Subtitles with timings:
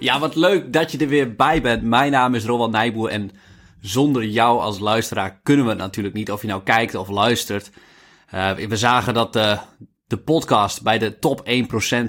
[0.00, 1.82] Ja, wat leuk dat je er weer bij bent.
[1.82, 3.30] Mijn naam is Rowan Nijboer en
[3.80, 6.30] zonder jou als luisteraar kunnen we natuurlijk niet.
[6.30, 7.70] Of je nou kijkt of luistert.
[8.34, 9.58] Uh, we zagen dat de,
[10.06, 11.48] de podcast bij de top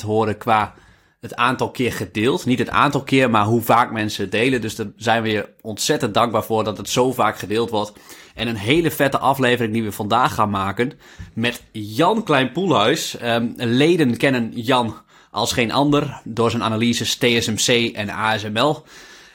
[0.02, 0.74] 1% horen qua
[1.20, 2.46] het aantal keer gedeeld.
[2.46, 4.62] Niet het aantal keer, maar hoe vaak mensen delen.
[4.62, 7.94] Dus daar zijn we je ontzettend dankbaar voor dat het zo vaak gedeeld wordt.
[8.36, 10.92] En een hele vette aflevering die we vandaag gaan maken
[11.34, 13.18] met Jan Kleinpoelhuis.
[13.24, 14.96] Um, leden kennen Jan
[15.32, 18.84] als geen ander door zijn analyses TSMC en ASML.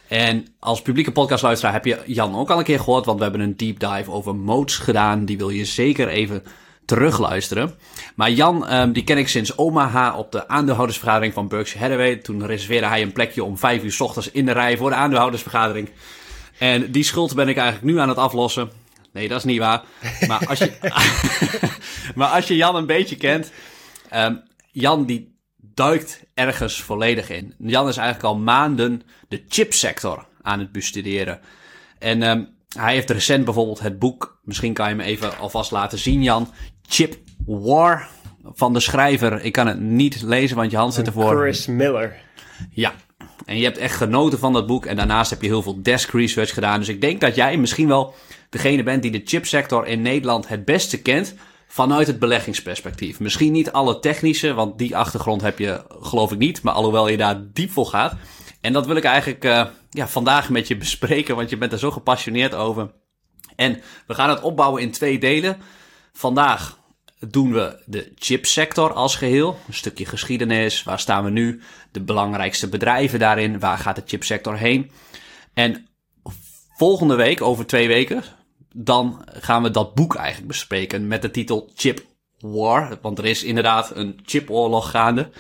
[0.09, 3.42] En als publieke podcastluisteraar heb je Jan ook al een keer gehoord, want we hebben
[3.42, 5.24] een deep dive over modes gedaan.
[5.24, 6.42] Die wil je zeker even
[6.84, 7.74] terugluisteren.
[8.14, 12.16] Maar Jan, um, die ken ik sinds Omaha op de aandeelhoudersvergadering van Berkshire Hathaway.
[12.16, 14.97] Toen reserveerde hij een plekje om vijf uur s ochtends in de rij voor de
[14.97, 15.88] aandeelhoudersvergadering.
[16.58, 18.70] En die schuld ben ik eigenlijk nu aan het aflossen.
[19.12, 19.83] Nee, dat is niet waar.
[20.27, 20.72] Maar als je,
[22.14, 23.50] maar als je Jan een beetje kent.
[24.14, 25.36] Um, Jan die
[25.77, 27.55] duikt ergens volledig in.
[27.58, 31.41] Jan is eigenlijk al maanden de chipsector aan het bestuderen.
[31.98, 35.98] En um, hij heeft recent bijvoorbeeld het boek, misschien kan je hem even alvast laten
[35.98, 36.52] zien Jan,
[36.88, 37.16] Chip
[37.47, 38.08] War
[38.42, 39.44] van de schrijver.
[39.44, 41.36] Ik kan het niet lezen, want je hand zit ervoor.
[41.36, 42.16] Chris Miller.
[42.70, 42.94] Ja,
[43.44, 44.86] en je hebt echt genoten van dat boek.
[44.86, 46.78] En daarnaast heb je heel veel desk research gedaan.
[46.78, 48.14] Dus ik denk dat jij misschien wel
[48.50, 51.34] degene bent die de chipsector in Nederland het beste kent
[51.67, 53.20] vanuit het beleggingsperspectief.
[53.20, 56.62] Misschien niet alle technische, want die achtergrond heb je geloof ik niet.
[56.62, 58.14] Maar alhoewel je daar diep voor gaat.
[58.61, 61.78] En dat wil ik eigenlijk uh, ja, vandaag met je bespreken, want je bent er
[61.78, 62.91] zo gepassioneerd over.
[63.56, 65.56] En we gaan het opbouwen in twee delen.
[66.12, 66.78] Vandaag
[67.19, 69.59] doen we de chipsector als geheel.
[69.67, 70.83] Een stukje geschiedenis.
[70.83, 71.62] Waar staan we nu?
[71.92, 73.59] De belangrijkste bedrijven daarin.
[73.59, 74.91] Waar gaat de chipsector heen?
[75.55, 75.87] En
[76.77, 78.22] volgende week, over twee weken,
[78.78, 82.05] dan gaan we dat boek eigenlijk bespreken met de titel Chip
[82.38, 82.98] War.
[83.02, 85.30] Want er is inderdaad een chipoorlog gaande.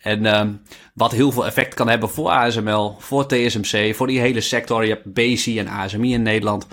[0.00, 0.62] En um,
[0.94, 4.84] wat heel veel effect kan hebben voor ASML, voor TSMC, voor die hele sector.
[4.84, 6.66] Je hebt BC en ASMI in Nederland.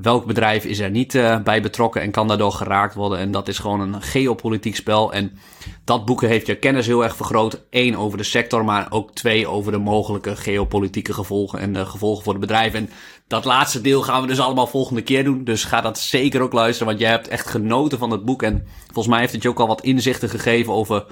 [0.00, 3.18] Welk bedrijf is er niet uh, bij betrokken en kan daardoor geraakt worden?
[3.18, 5.12] En dat is gewoon een geopolitiek spel.
[5.12, 5.38] En
[5.84, 7.62] dat boek heeft je kennis heel erg vergroot.
[7.70, 12.24] Eén over de sector, maar ook twee over de mogelijke geopolitieke gevolgen en de gevolgen
[12.24, 12.78] voor de bedrijven.
[12.78, 12.90] En
[13.26, 15.44] dat laatste deel gaan we dus allemaal volgende keer doen.
[15.44, 18.42] Dus ga dat zeker ook luisteren, want jij hebt echt genoten van het boek.
[18.42, 21.04] En volgens mij heeft het je ook al wat inzichten gegeven over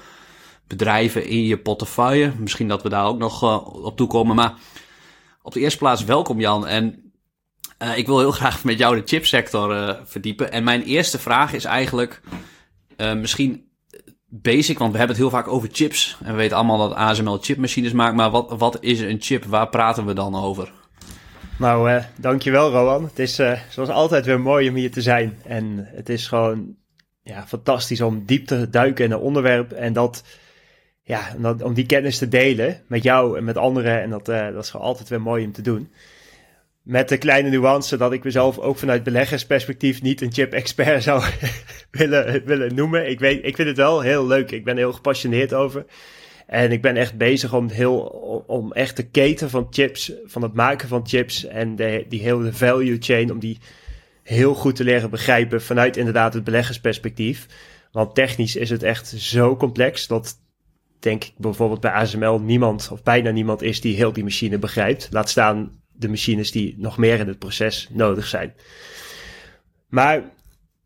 [0.67, 2.33] bedrijven in je portefeuille.
[2.37, 4.35] Misschien dat we daar ook nog uh, op toekomen.
[4.35, 4.53] Maar
[5.41, 6.67] op de eerste plaats welkom Jan.
[6.67, 7.06] En
[7.79, 10.51] uh, ik wil heel graag met jou de chipsector uh, verdiepen.
[10.51, 12.21] En mijn eerste vraag is eigenlijk
[12.97, 13.65] uh, misschien
[14.29, 16.17] basic, want we hebben het heel vaak over chips.
[16.23, 18.15] En we weten allemaal dat ASML chipmachines maakt.
[18.15, 19.43] Maar wat, wat is een chip?
[19.45, 20.71] Waar praten we dan over?
[21.57, 23.03] Nou, dankjewel Rowan.
[23.03, 23.35] Het is
[23.69, 25.39] zoals altijd weer mooi om hier te zijn.
[25.43, 26.75] En het is gewoon
[27.21, 29.71] ja, fantastisch om diep te duiken in een onderwerp.
[29.71, 30.23] En dat,
[31.03, 34.01] ja, om die kennis te delen met jou en met anderen.
[34.01, 35.89] En dat, dat is gewoon altijd weer mooi om te doen.
[36.87, 41.23] Met de kleine nuance dat ik mezelf ook vanuit beleggersperspectief niet een chip-expert zou
[41.91, 43.09] willen, willen noemen.
[43.09, 44.51] Ik, weet, ik vind het wel heel leuk.
[44.51, 45.85] Ik ben heel gepassioneerd over.
[46.45, 47.99] En ik ben echt bezig om, heel,
[48.47, 52.53] om echt de keten van chips, van het maken van chips en de, die hele
[52.53, 53.59] value chain, om die
[54.23, 57.45] heel goed te leren begrijpen vanuit inderdaad het beleggersperspectief.
[57.91, 60.35] Want technisch is het echt zo complex dat
[60.99, 65.07] denk ik bijvoorbeeld bij ASML niemand of bijna niemand is die heel die machine begrijpt.
[65.11, 68.53] Laat staan de machines die nog meer in het proces nodig zijn.
[69.87, 70.17] Maar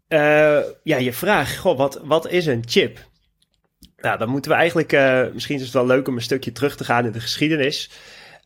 [0.10, 3.00] uh, ja, je vraag, wat, wat is een chip?
[3.98, 6.76] Nou, dan moeten we eigenlijk, uh, misschien is het wel leuk om een stukje terug
[6.76, 7.90] te gaan in de geschiedenis.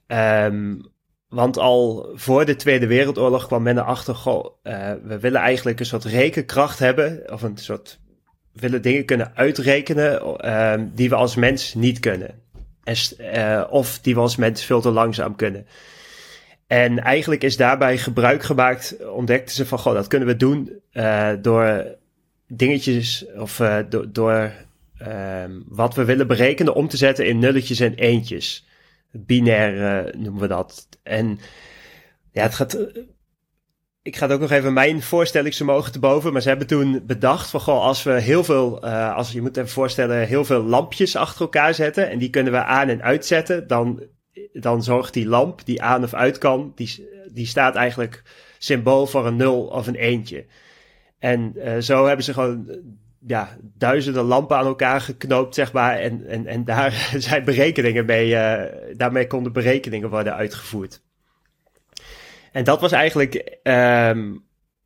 [0.07, 0.93] Um,
[1.29, 5.85] want al voor de Tweede Wereldoorlog kwam men erachter, goh, uh, we willen eigenlijk een
[5.85, 7.99] soort rekenkracht hebben, of een soort,
[8.53, 12.43] willen dingen kunnen uitrekenen uh, die we als mens niet kunnen.
[12.83, 15.67] En, of die we als mens veel te langzaam kunnen.
[16.67, 21.31] En eigenlijk is daarbij gebruik gemaakt, ontdekten ze van, goh, dat kunnen we doen uh,
[21.41, 21.85] door
[22.47, 24.51] dingetjes of do door
[25.07, 28.67] um, wat we willen berekenen om te zetten in nulletjes en eentjes.
[29.11, 30.87] Binair uh, noemen we dat.
[31.03, 31.39] En
[32.31, 32.77] ja, het gaat.
[34.01, 36.33] Ik ga het ook nog even mijn voorstellingsvermogen te boven.
[36.33, 39.69] Maar ze hebben toen bedacht van goh, als we heel veel, als je moet even
[39.69, 42.09] voorstellen, heel veel lampjes achter elkaar zetten.
[42.09, 43.67] En die kunnen we aan en uitzetten.
[43.67, 44.03] Dan,
[44.59, 48.23] dan zorgt die lamp die aan of uit kan, die, die staat eigenlijk
[48.57, 50.45] symbool voor een nul of een eentje.
[51.19, 52.79] En uh, zo hebben ze gewoon
[53.27, 55.99] ja, duizenden lampen aan elkaar geknoopt, zeg maar.
[55.99, 58.63] En, en, en daar zijn berekeningen mee, uh,
[58.97, 61.01] daarmee konden berekeningen worden uitgevoerd.
[62.51, 64.43] En dat was eigenlijk, um,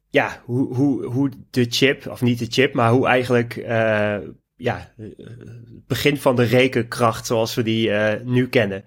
[0.09, 4.17] ja, hoe, hoe, hoe de chip, of niet de chip, maar hoe eigenlijk, uh,
[4.55, 7.91] ja, het begin van de rekenkracht zoals we die
[8.23, 8.83] nu kennen.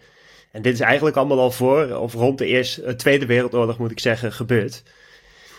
[0.52, 4.00] En dit is eigenlijk allemaal al voor, of rond de Eerste, Tweede Wereldoorlog moet ik
[4.00, 4.82] zeggen, gebeurd.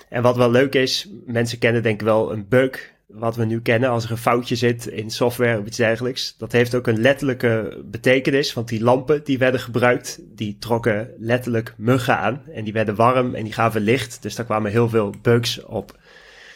[0.09, 3.61] En wat wel leuk is, mensen kennen denk ik wel een bug wat we nu
[3.61, 6.35] kennen als er een foutje zit in software of iets dergelijks.
[6.37, 11.73] Dat heeft ook een letterlijke betekenis, want die lampen die werden gebruikt, die trokken letterlijk
[11.77, 12.43] muggen aan.
[12.53, 15.97] En die werden warm en die gaven licht, dus daar kwamen heel veel bugs op.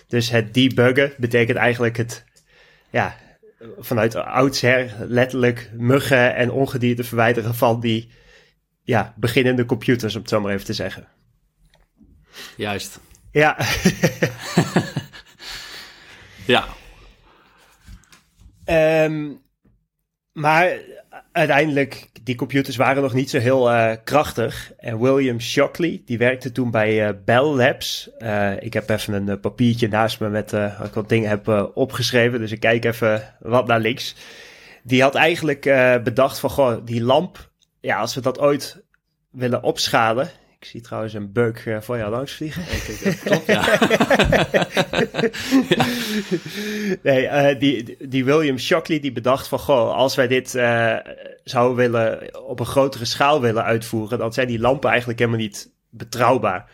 [0.07, 2.23] Dus het debuggen betekent eigenlijk het,
[2.89, 3.15] ja,
[3.79, 8.09] vanuit oudsher letterlijk muggen en ongedierte verwijderen van die,
[8.87, 11.07] ja, beginnende computers, om het zo maar even te zeggen.
[12.55, 12.99] Juist.
[13.31, 13.57] Ja.
[16.53, 16.65] ja.
[19.03, 19.41] Um,
[20.33, 20.77] maar
[21.31, 24.71] uiteindelijk, die computers waren nog niet zo heel uh, krachtig.
[24.77, 28.09] En William Shockley, die werkte toen bij uh, Bell Labs.
[28.19, 32.39] Uh, ik heb even een papiertje naast me met ik wat dingen heb opgeschreven.
[32.39, 34.15] Dus ik kijk even wat naar links.
[34.83, 35.61] Die had eigenlijk
[36.03, 37.46] bedacht van, goh, die lamp,
[37.79, 38.83] ja, als we dat ooit
[39.31, 40.29] willen opschalen,
[40.59, 42.63] ik zie trouwens een bug uh, voor jou langs vliegen.
[43.23, 43.79] Klopt, ja.
[47.09, 49.59] nee, uh, die, die William Shockley die bedacht van...
[49.59, 50.95] Goh, als wij dit uh,
[51.43, 54.17] zouden willen op een grotere schaal willen uitvoeren...
[54.17, 56.69] dan zijn die lampen eigenlijk helemaal niet betrouwbaar.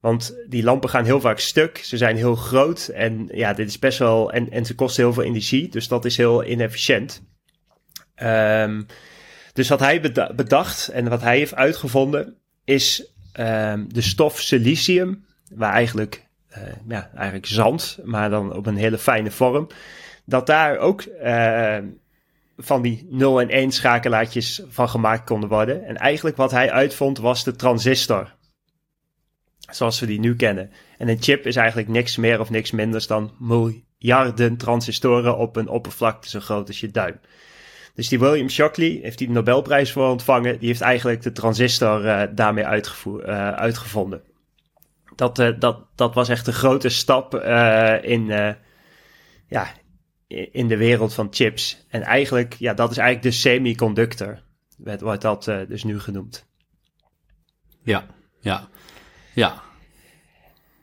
[0.00, 1.78] Want die lampen gaan heel vaak stuk.
[1.78, 2.88] Ze zijn heel groot.
[2.88, 4.32] En ja, dit is best wel...
[4.32, 5.68] En, en ze kosten heel veel energie.
[5.68, 7.22] Dus dat is heel inefficiënt.
[8.22, 8.86] Um,
[9.58, 10.00] dus wat hij
[10.36, 12.36] bedacht en wat hij heeft uitgevonden...
[12.64, 15.24] is Ehm, de stof silicium,
[15.54, 19.66] waar eigenlijk, uh, ja, eigenlijk zand, maar dan op een hele fijne vorm,
[20.24, 21.78] dat daar ook uh,
[22.56, 25.84] van die 0 en 1 schakelaartjes van gemaakt konden worden.
[25.84, 28.34] En eigenlijk wat hij uitvond was de transistor.
[29.70, 30.70] Zoals we die nu kennen.
[30.98, 35.68] En een chip is eigenlijk niks meer of niks minder dan miljarden transistoren op een
[35.68, 37.20] oppervlakte zo groot als je duim.
[37.98, 40.58] Dus die William Shockley heeft die Nobelprijs voor ontvangen.
[40.58, 44.22] Die heeft eigenlijk de transistor uh, daarmee uh, uitgevonden.
[45.14, 47.34] Dat, uh, dat, dat was echt een grote stap
[48.02, 48.26] in,
[49.48, 49.72] ja,
[50.28, 51.86] in de wereld van chips.
[51.88, 54.42] En eigenlijk, ja, dat is eigenlijk de semiconductor.
[54.98, 56.46] Wordt dat dus nu genoemd.
[57.82, 58.06] Ja,
[58.40, 58.68] ja,
[59.34, 59.62] ja.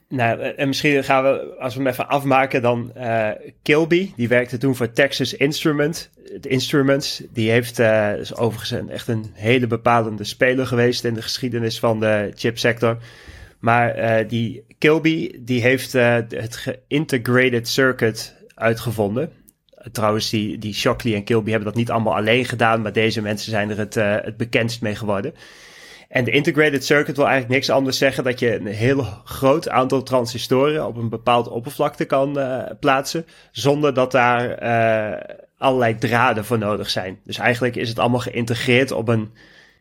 [0.10, 3.30] Nou, en misschien gaan we, als we hem even afmaken, dan uh,
[3.62, 6.10] Kilby, die werkte toen voor Texas Instrument,
[6.42, 7.24] Instruments.
[7.34, 12.00] Die heeft, uh, is overigens echt een hele bepalende speler geweest in de geschiedenis van
[12.00, 12.98] de chipsector.
[13.60, 19.32] Maar die Kilby, die heeft het geïntegrated circuit uitgevonden.
[19.92, 23.52] Trouwens, die, die Shockley en Kilby hebben dat niet allemaal alleen gedaan, maar deze mensen
[23.52, 25.34] zijn er het, het bekendst mee geworden.
[26.10, 30.04] En de integrated circuit wil eigenlijk niks anders zeggen dat je een heel groot aantal
[30.04, 36.58] transistoren op een bepaald oppervlakte kan uh, plaatsen, zonder dat daar uh, allerlei draden voor
[36.58, 37.20] nodig zijn.
[37.24, 39.34] Dus eigenlijk is het allemaal geïntegreerd op een,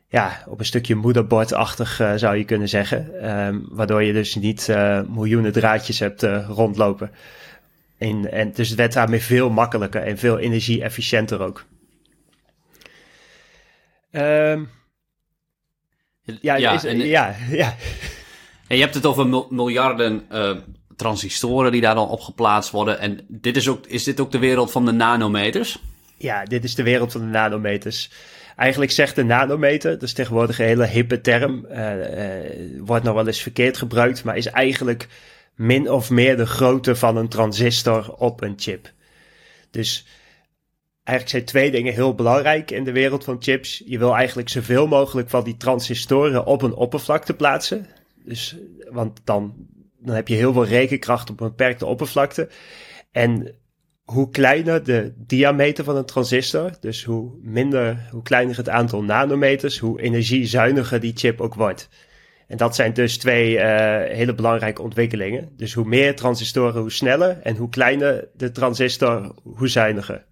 [0.08, 3.30] ja, op een stukje moederbordachtig uh, zou je kunnen zeggen.
[3.30, 4.68] Um, waardoor je dus niet
[5.08, 7.10] miljoenen draadjes hebt rondlopen.
[7.98, 11.64] En, en dus het werd daarmee veel makkelijker en veel energie-efficiënter ook.
[14.10, 14.68] Um,
[16.24, 17.76] ja, ja, is, en, ja, ja.
[18.66, 20.50] En je hebt het over miljarden uh,
[20.96, 22.98] transistoren die daar dan op geplaatst worden.
[22.98, 25.78] En dit is, ook, is dit ook de wereld van de nanometers?
[26.16, 28.10] Ja, dit is de wereld van de nanometers.
[28.56, 33.14] Eigenlijk zegt de nanometer, dat is tegenwoordig een hele hippe term, uh, uh, wordt nog
[33.14, 35.08] wel eens verkeerd gebruikt, maar is eigenlijk
[35.54, 38.92] min of meer de grootte van een transistor op een chip.
[39.70, 40.06] Dus
[41.04, 43.82] eigenlijk zijn twee dingen heel belangrijk in de wereld van chips.
[43.86, 47.86] Je wil eigenlijk zoveel mogelijk van die transistoren op een oppervlakte plaatsen.
[48.24, 48.56] Dus,
[48.90, 49.54] want dan,
[49.98, 52.48] dan heb je heel veel rekenkracht op een beperkte oppervlakte.
[53.12, 53.54] En
[54.04, 59.78] hoe kleiner de diameter van een transistor, dus hoe minder, hoe kleiner het aantal nanometers,
[59.78, 61.88] hoe energiezuiniger die chip ook wordt.
[62.46, 63.62] En dat zijn dus twee uh,
[64.16, 65.52] hele belangrijke ontwikkelingen.
[65.56, 67.40] Dus hoe meer transistoren, hoe sneller.
[67.42, 70.24] En hoe kleiner de transistor, hoe zuiniger.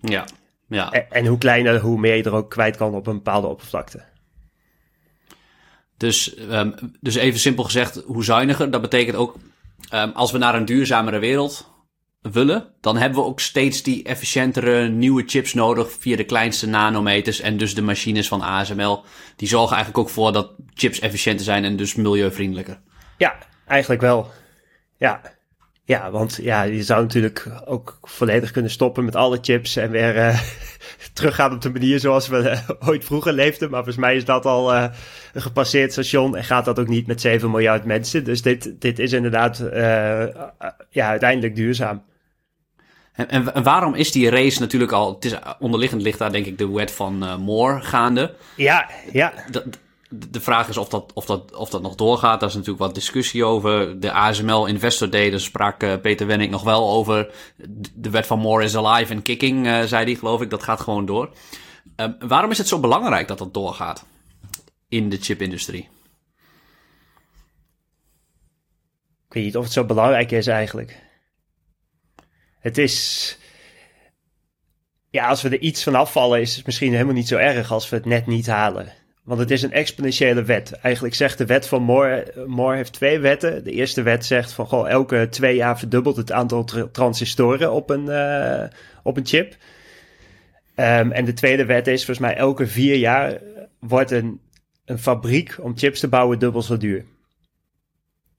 [0.00, 0.24] Ja,
[0.68, 0.90] ja.
[0.90, 4.04] En, en, hoe kleiner, hoe meer je er ook kwijt kan op een bepaalde oppervlakte.
[5.96, 9.36] Dus, um, dus even simpel gezegd, hoe zuiniger, dat betekent ook,
[9.94, 11.74] um, als we naar een duurzamere wereld
[12.20, 17.40] willen, dan hebben we ook steeds die efficiëntere nieuwe chips nodig via de kleinste nanometers
[17.40, 19.04] en dus de machines van ASML.
[19.36, 22.80] Die zorgen eigenlijk ook voor dat chips efficiënter zijn en dus milieuvriendelijker.
[23.16, 24.30] Ja, eigenlijk wel.
[24.96, 25.20] Ja.
[25.86, 30.16] Ja, want ja, je zou natuurlijk ook volledig kunnen stoppen met alle chips en weer
[30.16, 30.40] uh,
[31.12, 33.70] teruggaan op de manier zoals we uh, ooit vroeger leefden.
[33.70, 34.86] Maar volgens mij is dat al uh,
[35.32, 38.24] een gepasseerd station en gaat dat ook niet met 7 miljard mensen.
[38.24, 39.58] Dus dit, dit is inderdaad
[40.90, 42.02] ja, uiteindelijk duurzaam.
[43.12, 45.14] En, en, waarom is die race natuurlijk al...
[45.14, 48.34] Het is, onderliggend ligt daar denk ik de wet van Moore gaande.
[48.56, 49.32] Ja, ja.
[50.30, 52.40] De vraag is of dat, of, dat, of dat nog doorgaat.
[52.40, 54.00] Daar is natuurlijk wat discussie over.
[54.00, 57.30] De ASML Investor Day, daar sprak uh, Peter Wenning nog wel over.
[57.94, 60.50] De wet van Moore is alive and kicking, uh, zei hij geloof ik.
[60.50, 61.30] Dat gaat gewoon door.
[61.96, 64.04] Uh, waarom is het zo belangrijk dat dat doorgaat
[64.88, 65.88] in de chipindustrie?
[69.28, 71.02] Ik weet niet of het zo belangrijk is eigenlijk.
[72.58, 73.38] Het is.
[75.10, 77.88] Ja, als we er iets van afvallen, is het misschien helemaal niet zo erg als
[77.88, 78.92] we het net niet halen.
[79.26, 80.72] Want het is een exponentiële wet.
[80.72, 83.64] Eigenlijk zegt de wet van Moore, Moore heeft twee wetten.
[83.64, 88.04] De eerste wet zegt van goh, elke twee jaar verdubbelt het aantal transistoren op een,
[88.04, 88.64] uh,
[89.02, 89.56] op een chip.
[90.76, 93.40] Um, en de tweede wet is volgens mij elke vier jaar
[93.80, 94.40] wordt een,
[94.84, 97.04] een fabriek om chips te bouwen dubbel zo duur.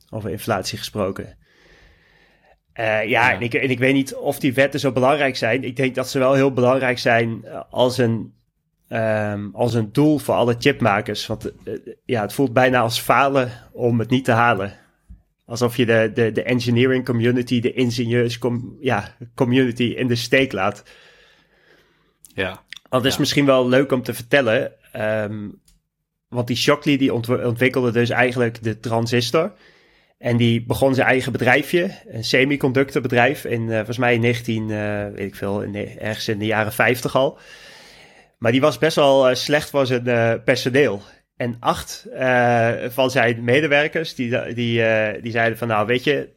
[0.10, 1.26] Over inflatie gesproken.
[1.26, 3.34] Uh, ja, ja.
[3.34, 5.64] En, ik, en ik weet niet of die wetten zo belangrijk zijn.
[5.64, 8.36] Ik denk dat ze wel heel belangrijk zijn als een
[8.90, 11.28] um, als een doel voor alle chipmakers.
[11.28, 11.74] Want uh,
[12.06, 14.74] ja, het voelt bijna als falen om het niet te halen.
[15.46, 20.52] Alsof je de, de, de engineering community, de ingenieurs com, ja, community in de steek
[20.52, 20.84] laat.
[22.34, 22.64] Ja.
[22.90, 23.20] Dat is ja.
[23.20, 24.72] misschien wel leuk om te vertellen.
[24.96, 25.62] Um,
[26.28, 29.54] want die Shockley die ont ontwikkelde dus eigenlijk de transistor.
[30.18, 35.08] En die begon zijn eigen bedrijfje, een semiconductorbedrijf, in uh, volgens mij in 19, uh,
[35.08, 37.40] weet ik veel, in ergens in de jaren 50 al.
[38.38, 41.02] Maar die was best wel uh, slecht voor zijn uh, personeel.
[41.36, 44.84] En acht uh, van zijn medewerkers, die, die,
[45.22, 46.30] die zeiden van nou weet je,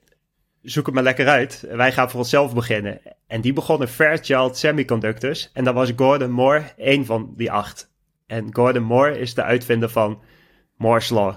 [0.62, 1.66] zoek het maar lekker uit.
[1.70, 3.00] Wij gaan voor onszelf beginnen.
[3.26, 5.50] En die begonnen Fairchild Semiconductors.
[5.52, 7.90] En daar was Gordon Moore één van die acht.
[8.26, 10.22] En Gordon Moore is de uitvinder van
[10.76, 11.34] Moore's Law.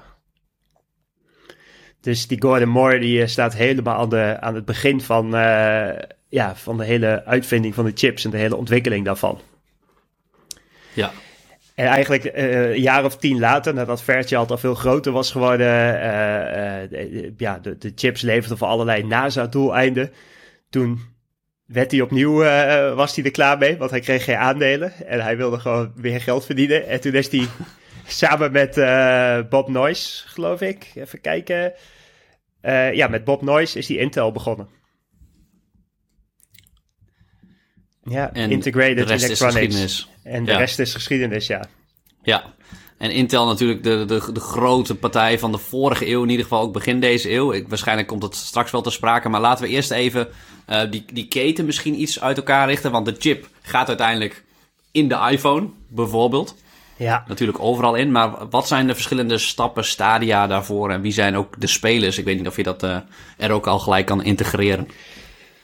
[2.02, 5.32] Dus die Gordon Moore die staat helemaal aan, de, aan het begin van,
[6.30, 9.40] ja, van de hele uitvinding van de chips en de hele ontwikkeling daarvan.
[10.94, 11.12] Ja.
[11.76, 15.68] En eigenlijk uh, een jaar of tien later, nadat Fairchild al veel groter was geworden,
[15.68, 20.12] uh, de, ja, de, de, chips leverden voor allerlei NASA-doeleinden.
[20.70, 21.00] Toen
[21.66, 22.38] werd hij opnieuw,
[22.96, 26.22] was hij er klaar mee, want hij kreeg geen aandelen en hij wilde gewoon weer
[26.22, 26.88] geld verdienen.
[26.88, 27.48] En toen is hij
[28.08, 28.76] samen met
[29.50, 31.74] Bob Noyce, geloof ik, even kijken.
[32.94, 34.83] ja, met Bob Noyce is hij Intel begonnen.
[38.04, 40.10] Ja, en Integrated de rest Electronics.
[40.24, 40.58] En de ja.
[40.58, 41.66] rest is geschiedenis, ja.
[42.24, 42.44] Ja,
[42.98, 46.62] en Intel natuurlijk de, de, de grote partij van de vorige eeuw, in ieder geval
[46.62, 47.54] ook begin deze eeuw.
[47.54, 50.28] Ik, waarschijnlijk komt het straks wel te sprake, maar laten we eerst even
[50.70, 52.92] uh, die, die keten misschien iets uit elkaar richten.
[52.92, 54.44] Want de chip gaat uiteindelijk
[54.92, 56.56] in de iPhone, bijvoorbeeld.
[56.98, 57.24] Ja.
[57.28, 61.62] Natuurlijk overal in, maar wat zijn de verschillende stappen, stadia daarvoor en wie zijn ook
[61.62, 62.18] de spelers?
[62.18, 62.98] Ik weet niet of je dat uh,
[63.38, 64.88] er ook al gelijk kan integreren.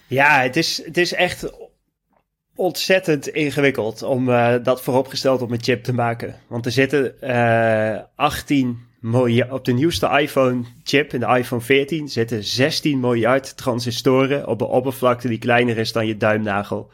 [0.08, 1.52] Ja, het is, het is echt
[2.60, 6.36] ontzettend ingewikkeld om uh, dat vooropgesteld op een chip te maken.
[6.48, 12.10] Want er zitten uh, 18 miljard, op de nieuwste iPhone chip, in de iPhone 14,
[12.10, 16.92] zitten 16 miljard transistoren op een oppervlakte die kleiner is dan je duimnagel.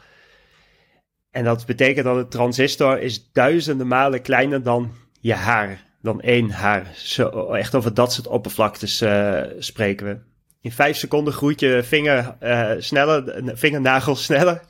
[1.30, 6.50] En dat betekent dat een transistor is duizenden malen kleiner dan je haar, dan één
[6.50, 6.86] haar.
[6.94, 10.18] Zo, echt over dat soort oppervlaktes uh, spreken we.
[10.60, 12.36] In vijf seconden groeit je vinger
[12.78, 14.62] sneller, vingernagel sneller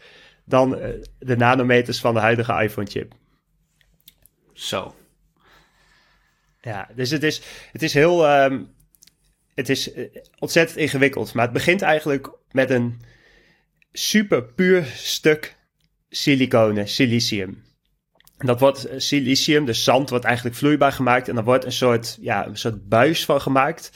[0.47, 0.71] dan
[1.19, 3.12] de nanometers van de huidige iPhone-chip.
[4.53, 4.95] Zo.
[6.61, 8.43] Ja, dus het is, het is heel.
[8.43, 8.75] Um,
[9.57, 9.91] het is
[10.38, 11.35] ontzettend ingewikkeld.
[11.35, 13.00] Maar het begint eigenlijk met een
[13.93, 15.57] super puur stuk
[16.09, 17.65] siliconen, silicium.
[18.38, 21.29] En dat wordt silicium, de zand, wordt eigenlijk vloeibaar gemaakt.
[21.29, 23.91] En dan wordt een soort, ja, een soort buis van gemaakt.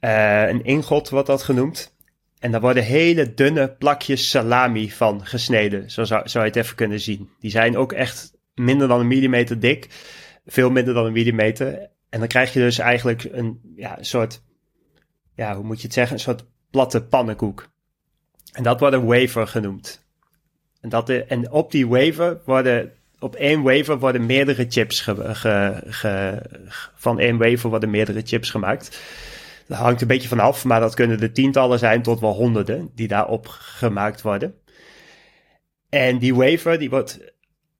[0.00, 1.94] Uh, een ingot wordt dat genoemd.
[2.40, 5.90] En daar worden hele dunne plakjes salami van gesneden.
[5.90, 7.30] Zo zou, je het even kunnen zien.
[7.40, 9.88] Die zijn ook echt minder dan een millimeter dik.
[10.46, 11.90] Veel minder dan een millimeter.
[12.08, 14.42] En dan krijg je dus eigenlijk een, ja, soort,
[15.34, 16.14] ja, hoe moet je het zeggen?
[16.14, 17.68] Een soort platte pannenkoek.
[18.52, 20.06] En dat wordt een wafer genoemd.
[20.80, 25.34] En, dat de, en op die wafer worden, op één wafer worden meerdere chips ge,
[25.86, 26.42] ge,
[26.94, 29.00] van één wafer worden meerdere chips gemaakt.
[29.70, 33.08] Dat hangt een beetje vanaf, maar dat kunnen de tientallen zijn tot wel honderden die
[33.08, 34.54] daarop gemaakt worden.
[35.88, 37.18] En die wafer die wordt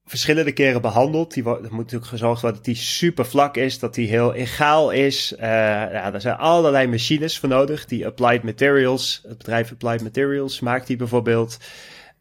[0.04, 1.35] verschillende keren behandeld.
[1.35, 4.35] Die wordt, er moet natuurlijk gezorgd worden dat die super vlak is, dat die heel
[4.35, 5.32] egaal is.
[5.32, 7.85] Uh, ja, er zijn allerlei machines voor nodig.
[7.85, 11.59] Die Applied Materials, het bedrijf Applied Materials maakt die bijvoorbeeld.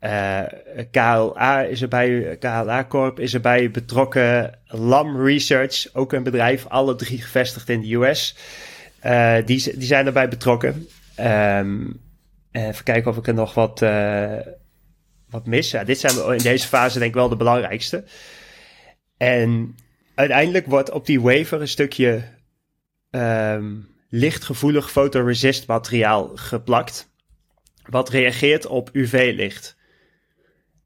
[0.01, 0.41] Uh,
[0.91, 4.59] KLA is erbij, KLA Corp is erbij betrokken.
[4.65, 8.35] LAM Research, ook een bedrijf, alle drie gevestigd in de US.
[9.06, 10.88] Uh, die, die zijn erbij betrokken.
[11.20, 12.01] Um,
[12.51, 13.82] even kijken of ik er nog wat.
[13.82, 14.38] Uh,
[15.29, 15.72] wat mis.
[15.72, 18.03] Ja, dit zijn in deze fase denk ik wel de belangrijkste.
[19.18, 19.75] En
[20.15, 22.24] uiteindelijk wordt op die wafer een stukje
[23.12, 27.10] um, lichtgevoelig fotoresist materiaal geplakt.
[27.84, 29.77] Wat reageert op UV-licht.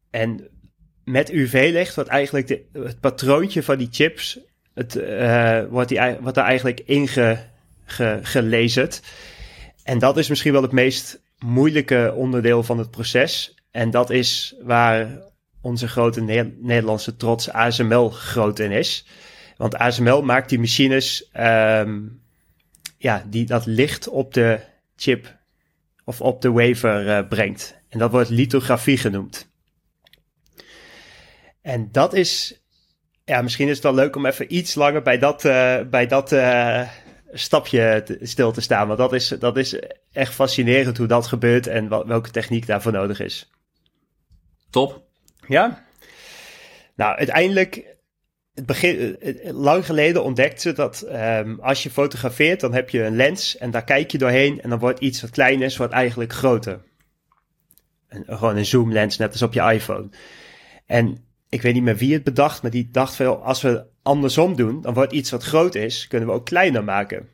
[0.10, 0.50] En
[1.04, 4.40] met UV-licht wordt eigenlijk het patroontje van die chips,
[4.74, 4.94] het,
[5.70, 6.80] wordt, die, wordt er eigenlijk
[8.00, 8.90] ingelezen.
[9.84, 13.56] En dat is misschien wel het meest moeilijke onderdeel van het proces.
[13.72, 15.22] En dat is waar
[15.62, 16.22] onze grote
[16.60, 19.06] Nederlandse trots ASML groot in is.
[19.58, 22.22] Want ASML maakt die machines um,
[22.98, 24.60] ja, die dat licht op de
[24.96, 25.38] chip
[26.04, 27.76] of op de wafer uh, brengt.
[27.90, 29.52] En dat wordt lithografie genoemd.
[31.62, 32.62] En dat is,
[33.26, 36.32] ja, misschien is het wel leuk om even iets langer bij dat, uh, bij dat
[36.32, 36.90] uh,
[37.34, 38.88] stapje te, stil te staan.
[38.88, 39.80] Want dat is, dat is
[40.12, 43.52] echt fascinerend hoe dat gebeurt en wat, welke techniek daarvoor nodig is.
[44.70, 45.04] Top.
[45.48, 45.86] Ja.
[46.96, 47.94] Nou, uiteindelijk
[48.54, 53.16] het begin, lang geleden ontdekten ze dat um, als je fotografeert, dan heb je een
[53.16, 56.34] lens en daar kijk je doorheen en dan wordt iets wat klein is, wordt eigenlijk
[56.34, 56.82] groter.
[58.08, 60.10] Een, gewoon een zoomlens, net als op je iPhone.
[60.86, 64.56] En ik weet niet meer wie het bedacht, maar die dacht veel, als we andersom
[64.56, 67.28] doen, dan wordt iets wat groot is, kunnen we ook kleiner maken.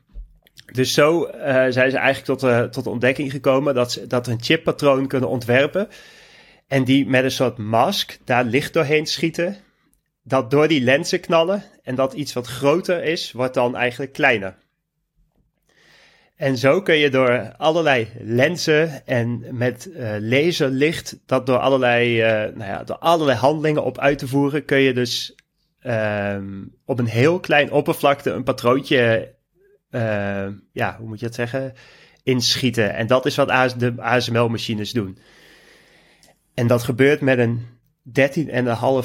[0.72, 4.26] Dus zo uh, zijn ze eigenlijk tot de, tot de ontdekking gekomen dat ze dat
[4.26, 5.88] een chippatroon kunnen ontwerpen.
[6.66, 9.56] En die met een soort mask daar licht doorheen schieten
[10.22, 14.56] dat door die lenzen knallen en dat iets wat groter is, wordt dan eigenlijk kleiner.
[16.40, 22.56] En zo kun je door allerlei lenzen en met uh, laserlicht, dat door allerlei, uh,
[22.56, 25.34] nou ja, door allerlei handelingen op uit te voeren, kun je dus
[25.82, 26.36] uh,
[26.84, 29.34] op een heel klein oppervlakte een patroontje,
[29.90, 31.72] uh, ja, hoe moet je dat zeggen,
[32.22, 32.94] inschieten.
[32.94, 35.18] En dat is wat de ASML-machines doen.
[36.54, 37.66] En dat gebeurt met een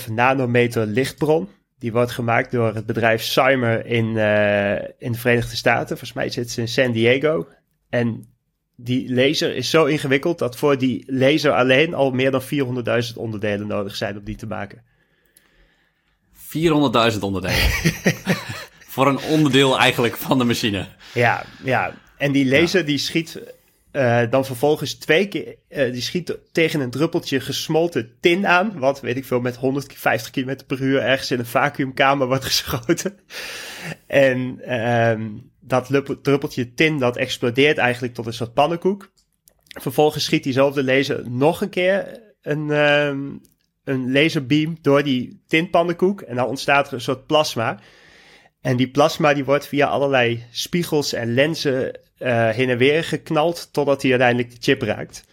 [0.08, 1.50] 13,5 nanometer lichtbron.
[1.80, 5.88] Die wordt gemaakt door het bedrijf Cymer in, uh, in de Verenigde Staten.
[5.88, 7.48] Volgens mij zit ze in San Diego.
[7.90, 8.36] En
[8.76, 13.68] die laser is zo ingewikkeld dat voor die laser alleen al meer dan 400.000 onderdelen
[13.68, 14.84] nodig zijn om die te maken.
[17.14, 17.70] 400.000 onderdelen.
[18.96, 20.88] voor een onderdeel eigenlijk van de machine.
[21.14, 21.94] Ja, ja.
[22.18, 23.42] En die laser die schiet
[23.96, 28.80] uh, dan vervolgens twee keer, uh, die schiet tegen een druppeltje gesmolten tin aan.
[28.80, 33.20] Wat, weet ik veel, met 150 km per uur ergens in een vacuümkamer wordt geschoten.
[34.08, 35.30] en uh,
[35.60, 39.12] dat druppeltje tin, dat explodeert eigenlijk tot een soort pannenkoek.
[39.80, 43.32] Vervolgens schiet diezelfde laser nog een keer een, ehm,
[43.84, 46.22] een laserbeam door die tinpannenkoek.
[46.22, 47.80] En dan ontstaat er een soort plasma.
[48.62, 53.74] En die plasma die wordt via allerlei spiegels en lenzen uh, heen en weer geknald
[53.74, 55.26] totdat hij uiteindelijk de chip raakt.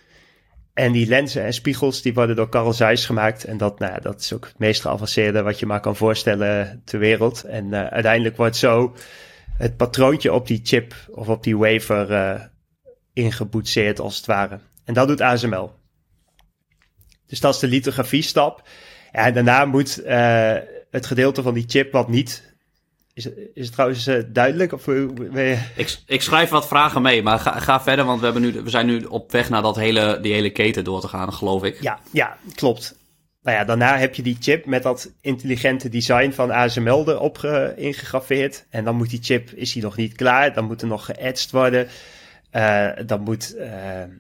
[0.75, 3.45] En die lenzen en spiegels die worden door Carl Zeiss gemaakt.
[3.45, 6.99] En dat, nou, dat is ook het meest geavanceerde wat je maar kan voorstellen ter
[6.99, 7.45] wereld.
[7.45, 8.95] En uh, uiteindelijk wordt zo
[9.57, 12.41] het patroontje op die chip of op die wafer uh,
[13.13, 14.59] ingeboetseerd als het ware.
[14.85, 15.73] En dat doet ASML.
[17.27, 18.69] Dus dat is de lithografie stap.
[19.13, 20.03] En daarna moet
[20.91, 22.52] het gedeelte van die chip wat niet
[23.15, 24.73] is, is het trouwens uh, duidelijk?
[24.73, 28.43] Of, uh, ik, ik schrijf wat vragen mee, maar ga, ga verder, want we, hebben
[28.43, 31.33] nu, we zijn nu op weg naar dat hele, die hele keten door te gaan,
[31.33, 31.83] geloof ik.
[31.83, 33.01] Ja, ja, klopt.
[33.43, 37.73] Nou ja, daarna heb je die chip met dat intelligente design van ASML erop ge,
[37.77, 38.67] ingegraveerd.
[38.71, 41.51] En dan moet die chip, is die nog niet klaar, dan moet er nog geëtst
[41.51, 41.89] worden.
[42.53, 43.69] Uh, dan, moet, uh,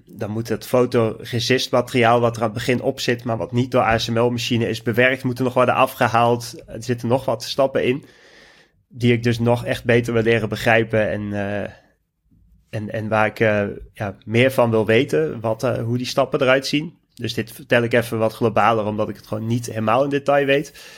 [0.07, 3.71] dan moet het fotoresist materiaal wat er aan het begin op zit, maar wat niet
[3.71, 6.63] door ASML-machine is bewerkt, moet er nog worden afgehaald.
[6.67, 8.05] Er zitten nog wat stappen in
[8.95, 11.61] die ik dus nog echt beter wil leren begrijpen en, uh,
[12.71, 16.41] en, en waar ik uh, ja, meer van wil weten, wat, uh, hoe die stappen
[16.41, 16.99] eruit zien.
[17.15, 20.47] Dus dit vertel ik even wat globaler, omdat ik het gewoon niet helemaal in detail
[20.47, 20.91] weet.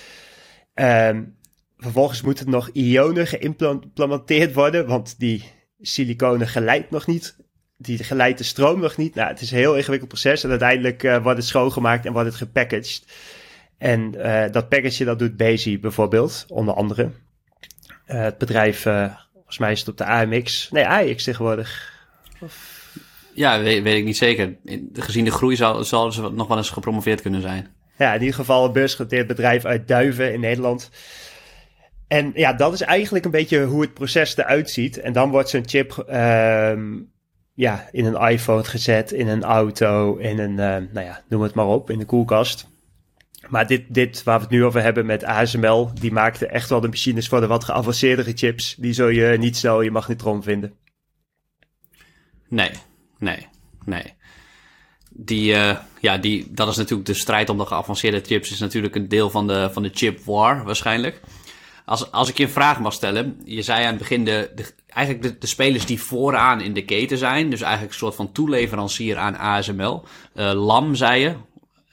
[0.75, 1.37] Um,
[1.77, 5.45] vervolgens moet het nog ionen geïmplementeerd worden, want die
[5.81, 7.37] siliconen geleidt nog niet.
[7.77, 9.15] Die geleidt de stroom nog niet.
[9.15, 12.37] Nou, het is een heel ingewikkeld proces en uiteindelijk wordt het schoongemaakt en wordt het
[12.37, 13.05] gepackaged.
[13.79, 14.11] En
[14.53, 17.11] dat package dat doet Bezi bijvoorbeeld, onder andere.
[18.09, 20.71] Uh, het bedrijf, uh, volgens mij is het op de AMX.
[20.71, 21.93] Nee, AX tegenwoordig.
[22.41, 22.83] Of...
[23.35, 24.57] Ja, weet, weet, ik niet zeker.
[24.93, 27.75] Gezien de groei zal, zal ze nog wel eens gepromoveerd kunnen zijn.
[27.99, 30.91] Ja, in ieder geval een beursgenoteerd bedrijf uit Duiven in Nederland.
[32.09, 34.99] En ja, dat is eigenlijk een beetje hoe het proces eruit ziet.
[34.99, 36.73] En dan wordt zo'n chip uh,
[37.55, 41.55] ja, in een iPhone gezet, in een auto, in een, uh, nou ja, noem het
[41.55, 42.73] maar op, in de koelkast.
[43.49, 46.81] Maar dit, dit waar we het nu over hebben met ASML, die maakte echt wel
[46.81, 48.75] de machines voor de wat geavanceerdere chips.
[48.79, 50.75] Die zul je niet snel je magnetron vinden.
[52.49, 52.71] Nee,
[53.19, 53.47] nee,
[53.85, 54.15] nee.
[55.11, 58.95] die, uh, ja, die, dat is natuurlijk de strijd om de geavanceerde chips, is natuurlijk
[58.95, 61.21] een deel van de, van de chip war waarschijnlijk.
[61.85, 64.75] Als, als ik je een vraag mag stellen, je zei aan het begin de, de
[64.87, 69.17] eigenlijk de, spelers die vooraan in de keten zijn, dus eigenlijk een soort van toeleverancier
[69.17, 70.05] aan ASML.
[70.35, 71.35] Uh, LAM zei je,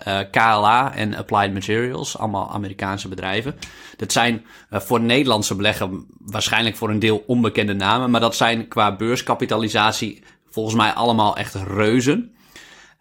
[0.08, 3.56] uh, KLA en Applied Materials, allemaal Amerikaanse bedrijven.
[3.98, 8.68] Dat zijn uh, voor Nederlandse belegger waarschijnlijk voor een deel onbekende namen, maar dat zijn
[8.68, 12.36] qua beurskapitalisatie volgens mij allemaal echt reuzen.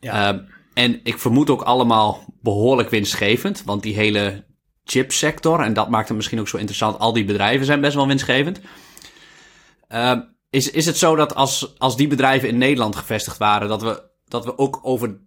[0.01, 0.33] Ja.
[0.33, 0.41] Uh,
[0.75, 4.45] en ik vermoed ook allemaal behoorlijk winstgevend, want die hele
[4.85, 8.07] chipsector, en dat maakt het misschien ook zo interessant, al die bedrijven zijn best wel
[8.07, 8.61] winstgevend.
[10.51, 14.03] is, is het zo dat als, als die bedrijven in Nederland gevestigd waren, dat we,
[14.29, 15.19] dat we ook over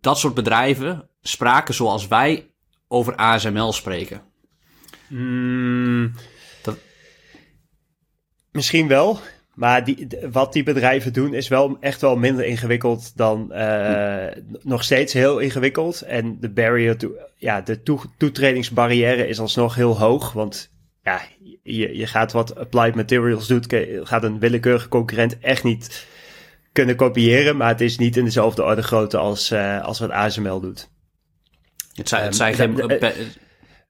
[0.00, 2.50] dat soort bedrijven spraken zoals wij
[2.88, 4.22] over ASML spreken?
[5.08, 6.12] Mm,
[6.62, 6.78] dat...
[8.52, 9.20] Misschien wel.
[9.54, 14.26] Maar die, wat die bedrijven doen is wel echt wel minder ingewikkeld dan uh,
[14.62, 16.02] nog steeds heel ingewikkeld.
[16.02, 20.32] En de barrier to, ja, de toe, toetredingsbarrière is alsnog heel hoog.
[20.32, 20.70] Want
[21.02, 21.20] ja,
[21.62, 26.06] je, je gaat wat Applied Materials doet, gaat een willekeurige concurrent echt niet
[26.78, 27.56] kunnen kopiëren.
[27.56, 30.90] Maar het is niet in dezelfde orde grootte als, uh, als wat ASML doet.
[31.94, 33.00] Het zijn, het zijn geen...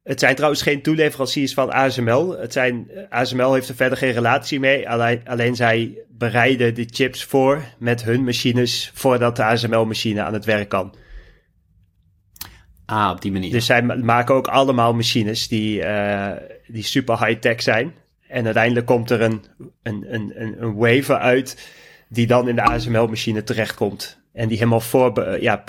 [0.02, 2.38] Het zijn trouwens geen toeleveranciers van ASML.
[2.38, 4.88] Het zijn, ASML heeft er verder geen relatie mee.
[4.88, 10.44] Alleen, alleen zij bereiden de chips voor met hun machines voordat de ASML-machine aan het
[10.44, 10.94] werk kan.
[12.86, 13.50] Ah, op die manier.
[13.50, 16.32] Dus zij maken ook allemaal machines die, uh,
[16.66, 17.94] die super high-tech zijn.
[18.28, 19.44] En uiteindelijk komt er een,
[19.82, 21.56] een, een, een waver uit
[22.08, 24.20] die dan in de ASML-machine terechtkomt.
[24.32, 25.64] En die helemaal voor, ja,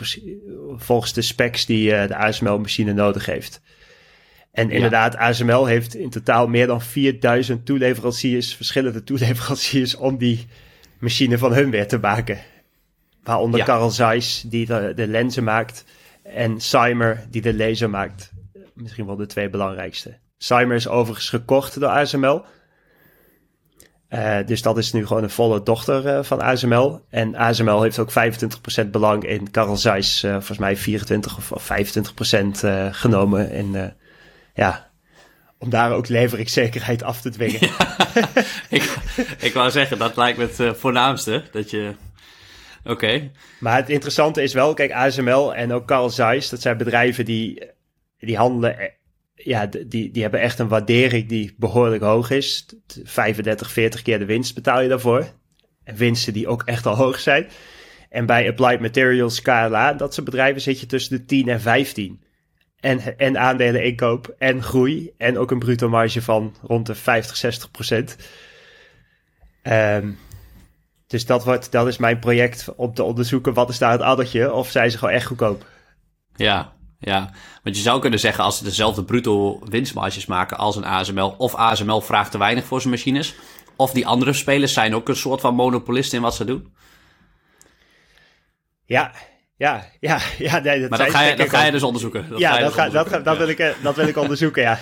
[0.76, 3.62] volgens de specs die uh, de ASML-machine nodig heeft.
[4.52, 10.48] En inderdaad, ASML heeft in totaal meer dan 4000 toeleveranciers, verschillende toeleveranciers, om die
[11.00, 12.38] machine van hun weer te maken.
[13.24, 13.66] Waaronder ja.
[13.66, 15.84] Carl Zeiss, die de, de, lenzen maakt,
[16.24, 18.32] en Cymer, die de laser maakt.
[18.74, 20.18] Misschien wel de twee belangrijkste.
[20.38, 22.46] Cymer is overigens gekocht door ASML.
[24.10, 27.02] Uh, dus dat is nu gewoon een volle dochter uh, van ASML.
[27.10, 28.12] En ASML heeft ook
[28.86, 33.94] 25% belang in Carl Zeiss, uh, volgens mij 24 of 25% genomen in
[34.54, 34.90] ja,
[35.58, 37.62] om daar ook leverikzekerheid af te dwingen.
[38.70, 38.98] ik,
[39.40, 41.44] ik wou zeggen, dat lijkt me het voornaamste.
[41.52, 41.94] Dat je.
[42.84, 43.32] Oké.
[43.60, 47.64] Maar het interessante is wel, kijk, ASML en ook Carl Zeiss, dat zijn bedrijven die,
[48.20, 48.92] die handelen.
[49.44, 52.66] Ja, die, die hebben echt een waardering die behoorlijk hoog is.
[53.04, 55.32] 35, 40 keer de winst betaal je daarvoor.
[55.84, 57.48] En winsten die ook echt al hoog zijn.
[58.10, 62.22] En bij Applied Materials, KLA, dat soort bedrijven zit je tussen de 10 en 15
[62.80, 65.12] en, en aandelen inkoop en groei.
[65.18, 68.16] En ook een bruto marge van rond de 50, 60 procent.
[69.64, 70.18] Um,
[71.08, 74.54] dus dat, wordt, dat is mijn project om te onderzoeken wat is daar het addertje.
[74.54, 75.66] Of zijn ze gewoon echt goedkoop?
[76.36, 77.30] Ja, ja.
[77.64, 81.36] Want je zou kunnen zeggen als ze dezelfde bruto winstmarges maken als een ASML.
[81.38, 83.36] Of ASML vraagt te weinig voor zijn machines.
[83.76, 86.74] Of die andere spelers zijn ook een soort van monopolist in wat ze doen.
[88.86, 89.12] Ja,
[89.60, 90.60] ja, ja, ja.
[90.60, 92.30] Nee, dat maar dat ga, je, dat ga je dus onderzoeken.
[92.30, 94.80] Dat ja, dat, ga, dat, dat, wil ik, eh, dat wil ik onderzoeken, ja.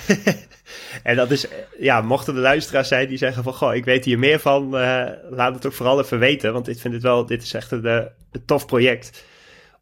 [1.03, 1.47] en dat is,
[1.79, 5.05] ja, mochten de luisteraars zijn die zeggen van, goh, ik weet hier meer van, uh,
[5.29, 6.53] laat het ook vooral even weten.
[6.53, 9.23] Want ik vind het wel, dit is echt een, eh, een tof project.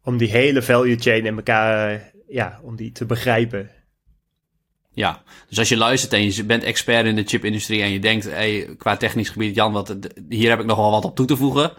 [0.02, 3.70] Om die hele value chain in elkaar, ja, om die te begrijpen.
[4.92, 8.24] Ja, dus als je luistert en je bent expert in de chipindustrie en je denkt,
[8.30, 9.96] hey, qua technisch gebied, Jan, wat,
[10.28, 11.72] hier heb ik nog wel wat op toe te voegen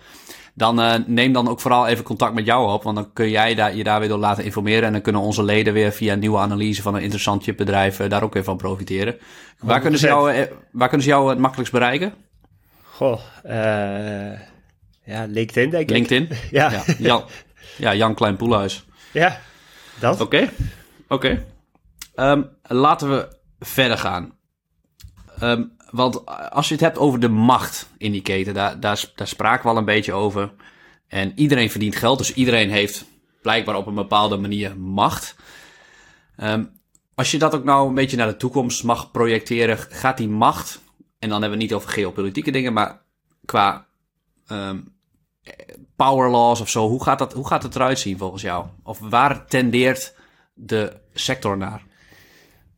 [0.58, 2.84] dan uh, neem dan ook vooral even contact met jou op.
[2.84, 4.84] Want dan kun jij daar, je daar weer door laten informeren.
[4.84, 8.10] En dan kunnen onze leden weer via een nieuwe analyse van een interessant chipbedrijf uh,
[8.10, 9.18] daar ook weer van profiteren.
[9.60, 12.14] Waar kunnen, ze jou, uh, waar kunnen ze jou het makkelijkst bereiken?
[12.84, 13.20] Goh,
[15.04, 15.90] ja, LinkedIn denk ik.
[15.90, 16.30] LinkedIn?
[16.52, 16.72] ja.
[16.72, 16.84] ja.
[16.98, 17.24] Jan,
[17.78, 18.86] ja, Jan Klein Poelhuis.
[19.12, 19.40] Ja,
[20.00, 20.22] dat.
[20.22, 20.50] Oké,
[21.08, 21.46] oké.
[22.16, 24.34] Um, laten we verder gaan.
[25.44, 29.64] Um, want als je het hebt over de macht in die keten, daar, daar, spraken
[29.64, 30.54] we al een beetje over.
[31.08, 33.06] En iedereen verdient geld, dus iedereen heeft
[33.42, 35.36] blijkbaar op een bepaalde manier macht.
[36.38, 36.72] Um,
[37.16, 40.82] als je dat ook nou een beetje naar de toekomst mag projecteren, gaat die macht,
[41.20, 43.02] en dan hebben we het niet over geopolitieke dingen, maar
[43.46, 43.88] qua
[45.96, 48.66] power laws of zo, hoe gaat, dat, hoe gaat het eruit zien volgens jou?
[48.84, 50.14] Of waar tendeert
[50.54, 51.82] de sector naar?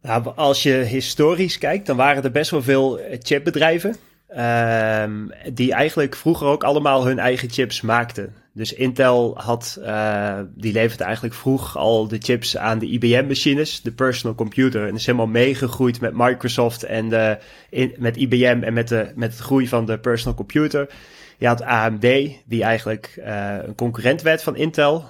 [0.02, 3.96] Nou, als je historisch kijkt, dan waren er best wel veel eh, chipbedrijven.
[4.38, 8.34] Um, die eigenlijk vroeger ook allemaal hun eigen chips maakten.
[8.54, 13.92] Dus Intel had, uh, die leverde eigenlijk vroeg al de chips aan de IBM-machines, de
[13.92, 14.88] personal computer.
[14.88, 17.38] En is helemaal meegegroeid met Microsoft en de,
[17.70, 20.90] in, met IBM en met, de, met het groei van de personal computer.
[21.40, 22.02] Je had AMD,
[22.46, 25.06] die eigenlijk uh, een concurrent werd van Intel.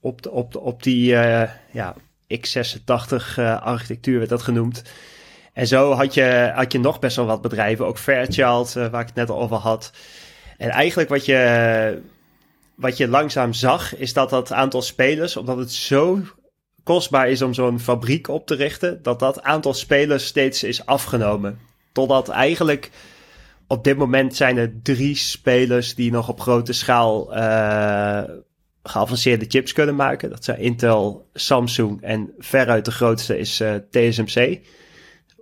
[0.00, 1.42] op, de, op, de, op die uh,
[1.72, 1.94] ja,
[2.34, 4.82] x86 architectuur werd dat genoemd.
[5.52, 9.06] En zo had je, had je nog best wel wat bedrijven, ook Fairchild, waar ik
[9.06, 9.92] het net al over had.
[10.58, 12.02] En eigenlijk wat je,
[12.74, 16.20] wat je langzaam zag, is dat dat aantal spelers, omdat het zo
[16.82, 21.58] kostbaar is om zo'n fabriek op te richten, dat dat aantal spelers steeds is afgenomen.
[21.92, 22.90] Totdat eigenlijk
[23.72, 28.22] op dit moment zijn er drie spelers die nog op grote schaal uh,
[28.82, 30.30] geavanceerde chips kunnen maken.
[30.30, 34.60] Dat zijn Intel, Samsung en veruit de grootste is uh, eh, TSMC.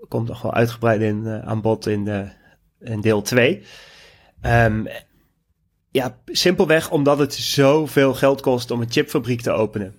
[0.09, 2.31] Komt nog wel uitgebreid in, uh, aan bod in,
[2.81, 3.57] in deel 2.
[3.57, 3.63] Um,
[4.41, 4.87] ehm,
[5.91, 9.95] ja, simpelweg omdat het zoveel geld kost om een chipfabriek te openen.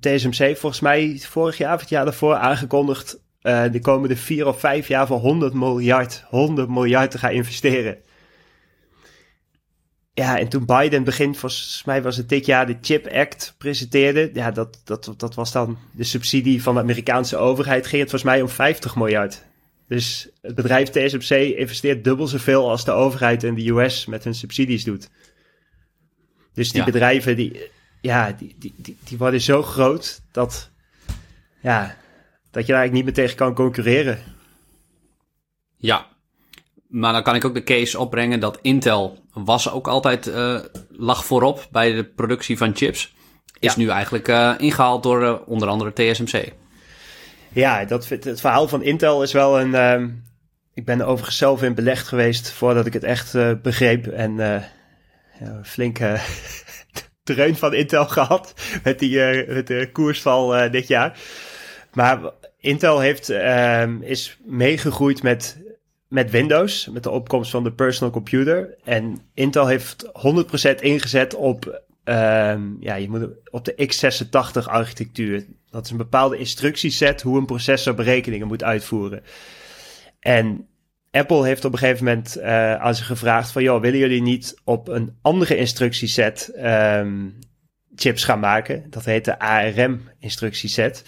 [0.00, 4.60] TSMC volgens mij vorig jaar of het jaar daarvoor aangekondigd uh, de komende vier of
[4.60, 7.98] vijf jaar voor 100 miljard, 100 miljard te gaan investeren.
[10.14, 14.30] Ja, en toen Biden begin, volgens mij was het dit jaar, de Chip Act presenteerde.
[14.32, 17.86] Ja, dat, dat, dat was dan de subsidie van de Amerikaanse overheid.
[17.86, 19.44] Ging het volgens mij om 50 miljard.
[19.88, 24.34] Dus het bedrijf TSMC investeert dubbel zoveel als de overheid in de US met hun
[24.34, 25.08] subsidies doet.
[26.54, 30.70] Dus die bedrijven, die, ja, die, die, die, die worden zo groot dat,
[31.60, 31.96] ja,
[32.56, 34.18] dat je daar eigenlijk niet meer tegen kan concurreren.
[35.76, 36.06] Ja,
[36.88, 41.24] maar dan kan ik ook de case opbrengen dat Intel was ook altijd, uh, lag
[41.24, 43.14] voorop bij de productie van chips.
[43.58, 46.52] Is nu eigenlijk uh, ingehaald door uh, onder andere TSMC.
[47.52, 50.00] Ja, dat, het verhaal van Intel is wel een...
[50.00, 50.08] Uh,
[50.74, 54.06] ik ben overigens zelf in belegd geweest voordat ik het echt begreep.
[54.06, 54.36] En
[55.40, 55.98] ja, flink
[57.24, 61.18] dreun van Intel gehad met, die, met de koersval dit jaar.
[61.96, 62.20] Maar
[62.66, 65.58] Intel heeft, um, is meegegroeid met,
[66.08, 68.74] met Windows, met de opkomst van de personal computer.
[68.84, 75.46] En Intel heeft 100% ingezet op, um, ja, je moet op de x86 architectuur.
[75.70, 79.22] Dat is een bepaalde instructieset hoe een processor berekeningen moet uitvoeren.
[80.20, 80.66] En
[81.10, 83.62] Apple heeft op een gegeven moment uh, aan ze gevraagd van...
[83.62, 87.38] joh, willen jullie niet op een andere instructieset um,
[87.94, 88.86] chips gaan maken?
[88.90, 91.04] Dat heet de ARM-instructieset.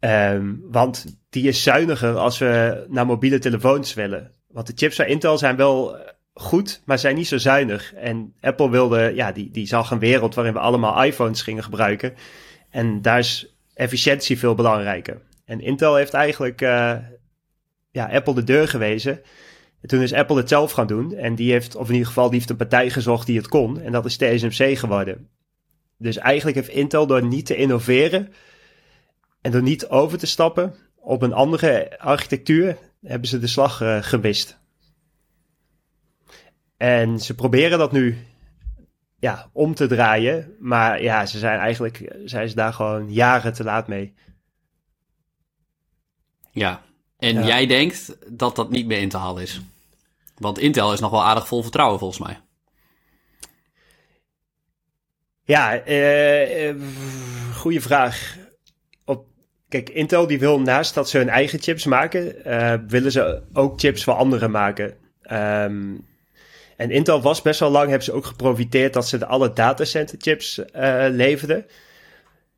[0.00, 4.30] Um, want die is zuiniger als we naar mobiele telefoons willen.
[4.48, 5.96] Want de chips van Intel zijn wel
[6.34, 7.94] goed, maar zijn niet zo zuinig.
[7.94, 12.14] En Apple wilde, ja, die, die zag een wereld waarin we allemaal iPhones gingen gebruiken.
[12.70, 15.20] En daar is efficiëntie veel belangrijker.
[15.44, 16.96] En Intel heeft eigenlijk uh,
[17.90, 19.20] ja, Apple de deur gewezen.
[19.80, 21.14] En toen is Apple het zelf gaan doen.
[21.14, 23.80] En die heeft, of in ieder geval, die heeft een partij gezocht die het kon.
[23.80, 25.28] En dat is TSMC geworden.
[25.98, 28.32] Dus eigenlijk heeft Intel door niet te innoveren
[29.44, 34.02] en door niet over te stappen op een andere architectuur, hebben ze de slag uh,
[34.02, 34.58] gemist.
[36.76, 38.18] En ze proberen dat nu
[39.18, 40.56] ja, om te draaien.
[40.58, 44.14] Maar ja, ze zijn eigenlijk zijn ze daar gewoon jaren te laat mee.
[46.50, 46.82] Ja,
[47.18, 49.60] en jij denkt dat dat niet meer in te halen is?
[50.38, 52.40] Want Intel is nog wel aardig vol vertrouwen volgens mij.
[55.44, 56.74] Ja, uh,
[57.54, 58.42] goede vraag.
[59.74, 63.80] Kijk, Intel die wil naast dat ze hun eigen chips maken, uh, willen ze ook
[63.80, 64.94] chips voor anderen maken.
[65.32, 66.06] Um,
[66.76, 70.16] en Intel was best wel lang, hebben ze ook geprofiteerd dat ze de alle datacenter
[70.20, 70.64] chips uh,
[71.10, 71.66] leverden.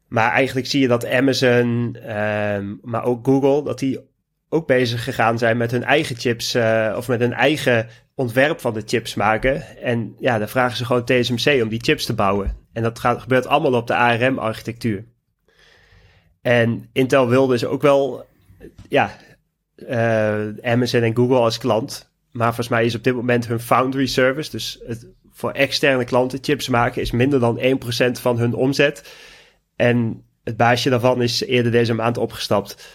[0.09, 4.01] Maar eigenlijk zie je dat Amazon, um, maar ook Google, dat die
[4.49, 8.75] ook bezig gegaan zijn met hun eigen chips uh, of met hun eigen ontwerp van
[8.75, 9.79] de chips maken.
[9.83, 12.57] En ja, dan vragen ze gewoon TSMC om die chips te bouwen.
[12.73, 15.05] En dat gaat, gebeurt allemaal op de ARM-architectuur.
[16.47, 18.27] En Intel wilde dus ook wel,
[18.89, 19.17] ja,
[19.77, 22.11] uh, Amazon en Google als klant.
[22.31, 26.39] Maar volgens mij is op dit moment hun foundry service, dus het voor externe klanten
[26.43, 29.15] chips maken, is minder dan 1% van hun omzet.
[29.77, 32.89] En het baasje daarvan is eerder deze maand opgestapt.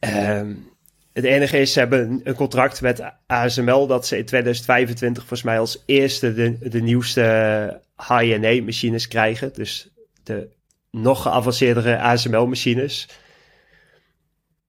[0.00, 0.68] Um,
[1.12, 5.58] het enige is, ze hebben een contract met ASML dat ze in 2025 volgens mij
[5.58, 9.52] als eerste de, de nieuwste high-NA machines krijgen.
[9.54, 9.90] Dus
[10.22, 10.58] de
[10.90, 13.08] nog geavanceerdere ASML-machines.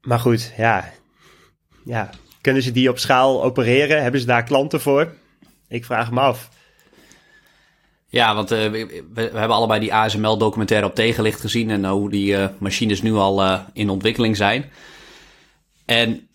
[0.01, 0.93] Maar goed, ja.
[1.85, 2.09] ja.
[2.41, 4.01] Kunnen ze die op schaal opereren?
[4.01, 5.13] Hebben ze daar klanten voor?
[5.67, 6.49] Ik vraag me af.
[8.07, 12.09] Ja, want uh, we, we, hebben allebei die ASML-documentaire op tegenlicht gezien en uh, hoe
[12.09, 14.71] die uh, machines nu al in ontwikkeling zijn.
[15.85, 16.27] En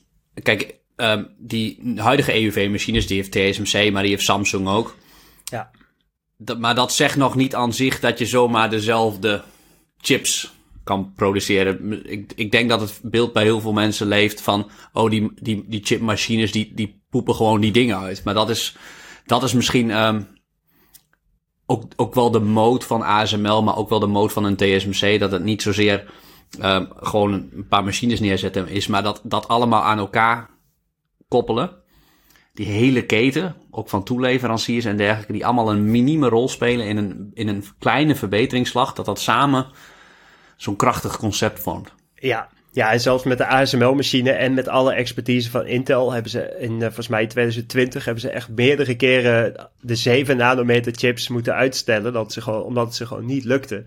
[0.42, 4.96] kijk, ehm, die huidige EUV-machines, die heeft TSMC, maar die heeft Samsung ook.
[5.44, 5.70] Ja.
[6.36, 9.42] Dat, maar dat zegt nog niet aan zich dat je zomaar dezelfde
[10.06, 12.04] chips kan produceren.
[12.10, 14.70] Ik, ik denk dat het beeld bij heel veel mensen leeft van...
[14.92, 18.24] oh, die, die, die chipmachines die, die poepen gewoon die dingen uit.
[18.24, 18.76] Maar dat is,
[19.24, 19.90] dat is misschien...
[19.90, 20.28] Um,
[21.66, 25.20] ook, ook wel de mode van ASML, maar ook wel de mode van een TSMC.
[25.20, 26.04] Dat het niet zozeer
[26.60, 30.50] uh, gewoon een paar machines neerzetten is, maar dat, dat allemaal aan elkaar
[31.28, 31.70] koppelen.
[32.54, 36.96] Die hele keten, ook van toeleveranciers en dergelijke, die allemaal een minieme rol spelen in
[36.96, 39.66] een, in een kleine verbeteringsslag, dat dat samen
[40.56, 41.92] zo'n krachtig concept vormt.
[42.14, 46.56] Ja, ja, en zelfs met de ASML-machine en met alle expertise van Intel hebben ze
[46.58, 51.54] in uh, volgens mij 2020 hebben ze echt meerdere keren de 7 nanometer chips moeten
[51.54, 53.84] uitstellen, dat ze gewoon, omdat het ze gewoon niet lukte.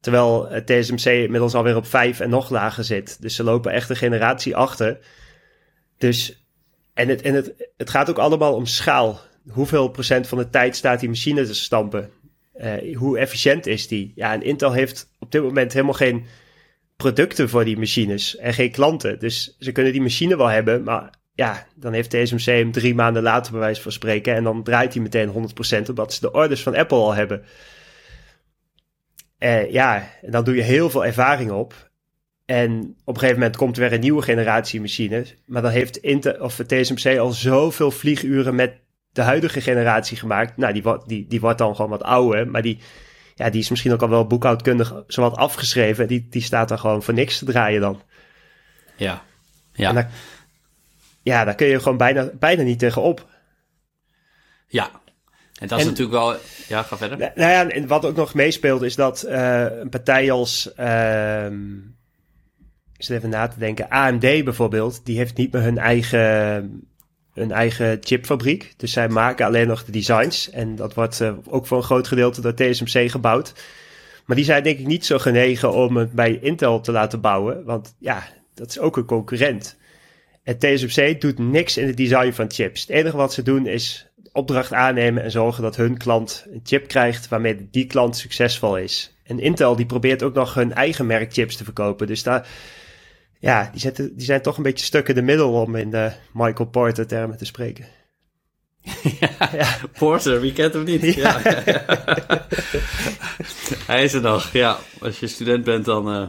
[0.00, 3.22] Terwijl het TSMC inmiddels alweer op 5 en nog lager zit.
[3.22, 4.98] Dus ze lopen echt een generatie achter.
[5.98, 6.44] Dus,
[6.94, 9.20] en het, en het, het gaat ook allemaal om schaal.
[9.48, 12.10] Hoeveel procent van de tijd staat die machine te stampen?
[12.64, 14.12] Uh, hoe efficiënt is die?
[14.14, 16.26] Ja, en Intel heeft op dit moment helemaal geen
[16.96, 19.18] producten voor die machines en geen klanten.
[19.18, 23.22] Dus ze kunnen die machine wel hebben, maar ja, dan heeft TSMC hem drie maanden
[23.22, 25.32] later bij wijze van spreken en dan draait hij meteen
[25.86, 27.44] 100% omdat ze de orders van Apple al hebben.
[29.38, 31.90] Uh, ja, en dan doe je heel veel ervaring op.
[32.44, 35.34] En op een gegeven moment komt er weer een nieuwe generatie machines.
[35.46, 38.72] Maar dan heeft Intel, of TSMC al zoveel vlieguren met
[39.12, 40.56] de huidige generatie gemaakt.
[40.56, 42.48] Nou, die, die, die wordt dan gewoon wat ouder.
[42.48, 42.78] Maar die,
[43.34, 46.08] ja, die is misschien ook al wel boekhoudkundig zowat afgeschreven.
[46.08, 48.02] Die, die staat dan gewoon voor niks te draaien dan.
[48.96, 49.22] Ja,
[49.72, 49.92] ja.
[49.92, 50.06] Dan,
[51.22, 53.28] ja, daar kun je gewoon bijna, bijna niet tegenop.
[54.66, 54.90] Ja,
[55.60, 56.36] en dat is natuurlijk wel.
[56.68, 57.18] Ja, ga verder.
[57.18, 60.72] Nou ja, en wat ook nog meespeelt is dat uh, een partij als.
[60.76, 61.46] Uh,
[62.96, 63.88] ik zit even na te denken.
[63.88, 66.89] AMD bijvoorbeeld, die heeft niet meer hun eigen,
[67.34, 68.74] hun eigen chipfabriek.
[68.76, 70.50] Dus zij maken alleen nog de designs.
[70.50, 73.52] En dat wordt uh, ook voor een groot gedeelte door TSMC gebouwd.
[74.26, 77.64] Maar die zijn denk ik niet zo genegen om het bij Intel te laten bouwen.
[77.64, 79.78] Want ja, dat is ook een concurrent.
[80.42, 82.80] En TSMC doet niks in het design van chips.
[82.80, 86.88] Het enige wat ze doen is opdracht aannemen en zorgen dat hun klant een chip
[86.88, 89.16] krijgt waarmee die klant succesvol is.
[89.24, 92.06] En Intel die probeert ook nog hun eigen merk chips te verkopen.
[92.06, 92.48] Dus daar,
[93.40, 96.12] ja, die, zetten, die zijn toch een beetje stuk in de middel om in de
[96.32, 97.86] Michael Porter termen te spreken.
[99.20, 99.76] Ja, ja.
[99.98, 101.02] Porter, wie kent hem niet?
[101.02, 101.40] Ja.
[101.44, 101.62] ja.
[103.86, 104.78] Hij is er nog, ja.
[105.00, 106.26] Als je student bent, dan, uh,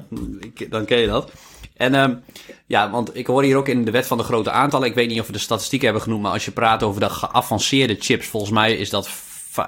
[0.69, 1.31] dan ken je dat.
[1.77, 2.23] En um,
[2.65, 4.87] ja, want ik hoor hier ook in de wet van de grote aantallen.
[4.87, 7.09] Ik weet niet of we de statistieken hebben genoemd, maar als je praat over de
[7.09, 9.09] geavanceerde chips, volgens mij is dat,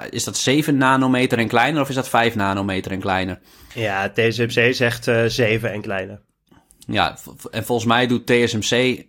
[0.10, 3.40] is dat 7 nanometer en kleiner of is dat 5 nanometer en kleiner?
[3.74, 6.22] Ja, TSMC zegt uh, 7 en kleiner.
[6.88, 7.18] Ja,
[7.52, 9.06] en volgens mij doet TSMC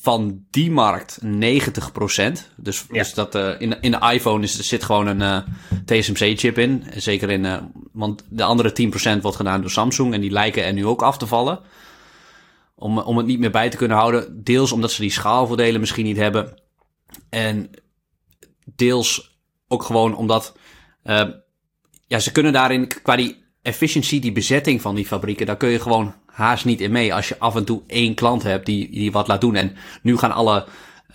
[0.00, 1.26] van die markt 90%.
[2.56, 2.92] Dus, ja.
[2.92, 6.84] dus dat uh, in, in de iPhone is, er zit gewoon een uh, TSMC-chip in.
[6.96, 7.56] Zeker in, uh,
[7.92, 11.18] want de andere 10% wordt gedaan door Samsung en die lijken er nu ook af
[11.18, 11.60] te vallen.
[12.74, 14.44] Om, om het niet meer bij te kunnen houden.
[14.44, 16.60] Deels omdat ze die schaalvoordelen misschien niet hebben.
[17.28, 17.70] En
[18.64, 20.56] deels ook gewoon omdat
[22.06, 25.80] ja, ze kunnen daarin qua die efficiency, die bezetting van die fabrieken, daar kun je
[25.80, 29.12] gewoon haast niet in mee als je af en toe één klant hebt die, die
[29.12, 29.54] wat laat doen.
[29.54, 30.64] En nu gaan alle,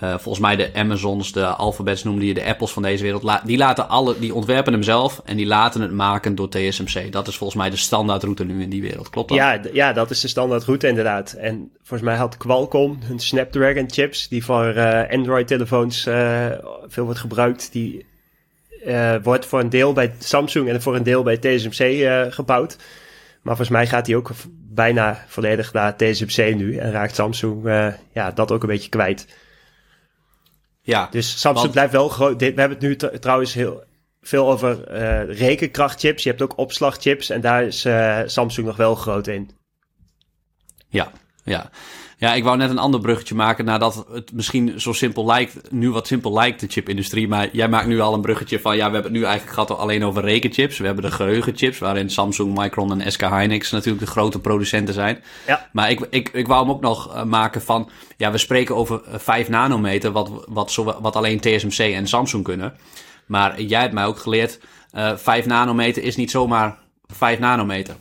[0.03, 3.57] uh, volgens mij de Amazons, de Alphabets noemde je, de Apples van deze wereld, die
[3.57, 7.11] laten alle, die ontwerpen hem zelf en die laten het maken door TSMC.
[7.11, 9.37] Dat is volgens mij de standaardroute nu in die wereld, klopt dat?
[9.37, 11.31] Ja, ja dat is de standaardroute inderdaad.
[11.31, 16.45] En volgens mij had Qualcomm hun Snapdragon chips, die voor uh, Android telefoons uh,
[16.87, 18.05] veel wordt gebruikt, die
[19.23, 22.77] wordt voor een deel bij Samsung en voor een deel bij TSMC gebouwd.
[23.41, 24.31] Maar volgens mij gaat hij ook
[24.75, 26.77] bijna volledig naar TSMC nu.
[26.77, 29.27] En raakt Samsung uh, ja, dat ook een beetje kwijt.
[30.81, 31.71] Ja, dus Samsung want...
[31.71, 32.39] blijft wel groot.
[32.39, 33.83] We hebben het nu trouwens heel
[34.21, 36.23] veel over uh, rekenkrachtchips.
[36.23, 37.29] Je hebt ook opslagchips.
[37.29, 39.49] En daar is uh, Samsung nog wel groot in.
[40.87, 41.11] Ja,
[41.43, 41.69] ja.
[42.25, 45.91] Ja, ik wou net een ander bruggetje maken nadat het misschien zo simpel lijkt, nu
[45.91, 47.27] wat simpel lijkt, de chipindustrie.
[47.27, 49.79] Maar jij maakt nu al een bruggetje van, ja, we hebben het nu eigenlijk gehad
[49.79, 50.77] alleen over rekenchips.
[50.77, 55.23] We hebben de geheugenchips, waarin Samsung, Micron en SK Hynix natuurlijk de grote producenten zijn.
[55.47, 55.69] Ja.
[55.71, 59.49] Maar ik, ik, ik wou hem ook nog maken van, ja, we spreken over 5
[59.49, 62.73] nanometer, wat, wat, zo, wat alleen TSMC en Samsung kunnen.
[63.25, 64.59] Maar jij hebt mij ook geleerd,
[64.95, 67.95] uh, 5 nanometer is niet zomaar 5 nanometer.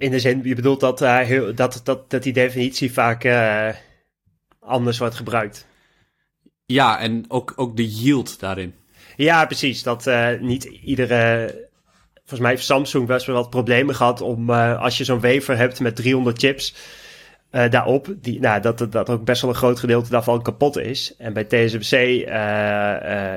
[0.00, 3.68] In de zin, je bedoelt dat, uh, heel, dat, dat, dat die definitie vaak uh,
[4.60, 5.66] anders wordt gebruikt.
[6.66, 8.74] Ja, en ook, ook de yield daarin.
[9.16, 9.82] Ja, precies.
[9.82, 11.48] Dat uh, niet iedere.
[12.14, 15.80] Volgens mij heeft Samsung best wel wat problemen gehad om als je zo'n wafer hebt
[15.80, 16.74] met 300 chips.
[17.50, 21.14] daarop, die, nou, dat, dat ook best wel een groot gedeelte daarvan kapot is.
[21.18, 22.26] En bij TSMC,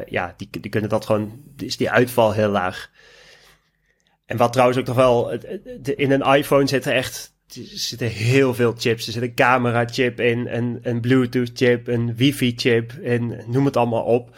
[0.09, 2.91] ja, die, die kunnen dat gewoon, is die uitval heel laag.
[4.25, 5.31] En wat trouwens ook nog wel,
[5.95, 9.07] in een iPhone zit er echt zitten heel veel chips.
[9.07, 13.65] Er zit een camera chip in, een, een Bluetooth chip, een wifi chip en noem
[13.65, 14.35] het allemaal op.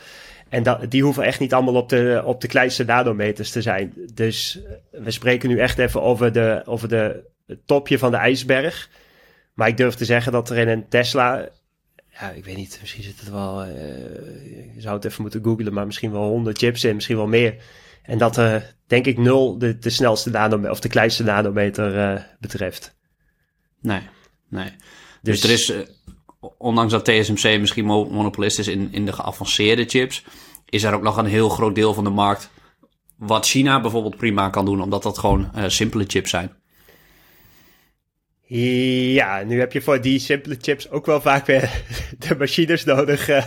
[0.50, 3.94] En dat, die hoeven echt niet allemaal op de, op de kleinste nanometers te zijn.
[4.14, 4.60] Dus
[4.92, 8.90] we spreken nu echt even over, de, over de, het topje van de ijsberg.
[9.54, 11.50] Maar ik durf te zeggen dat er in een Tesla
[12.20, 13.74] ja, ik weet niet, misschien zit het wel, uh,
[14.76, 17.56] je zou het even moeten googlen, maar misschien wel 100 chips in, misschien wel meer.
[18.06, 18.56] En dat uh,
[18.88, 22.96] denk ik, nul de, de snelste nanometer of de kleinste nanometer uh, betreft.
[23.82, 24.02] Nee,
[24.50, 24.72] nee.
[25.22, 25.80] Dus, dus er is, eh,
[26.58, 30.24] ondanks dat TSMC misschien monopolist is in, in de geavanceerde chips,
[30.70, 32.50] is er ook nog een heel groot deel van de markt
[33.18, 36.52] wat China bijvoorbeeld prima kan doen, omdat dat gewoon simpele chips zijn.
[38.48, 41.84] Ja, nu heb je voor die simpele chips ook wel vaak weer
[42.28, 43.44] de machines nodig uh,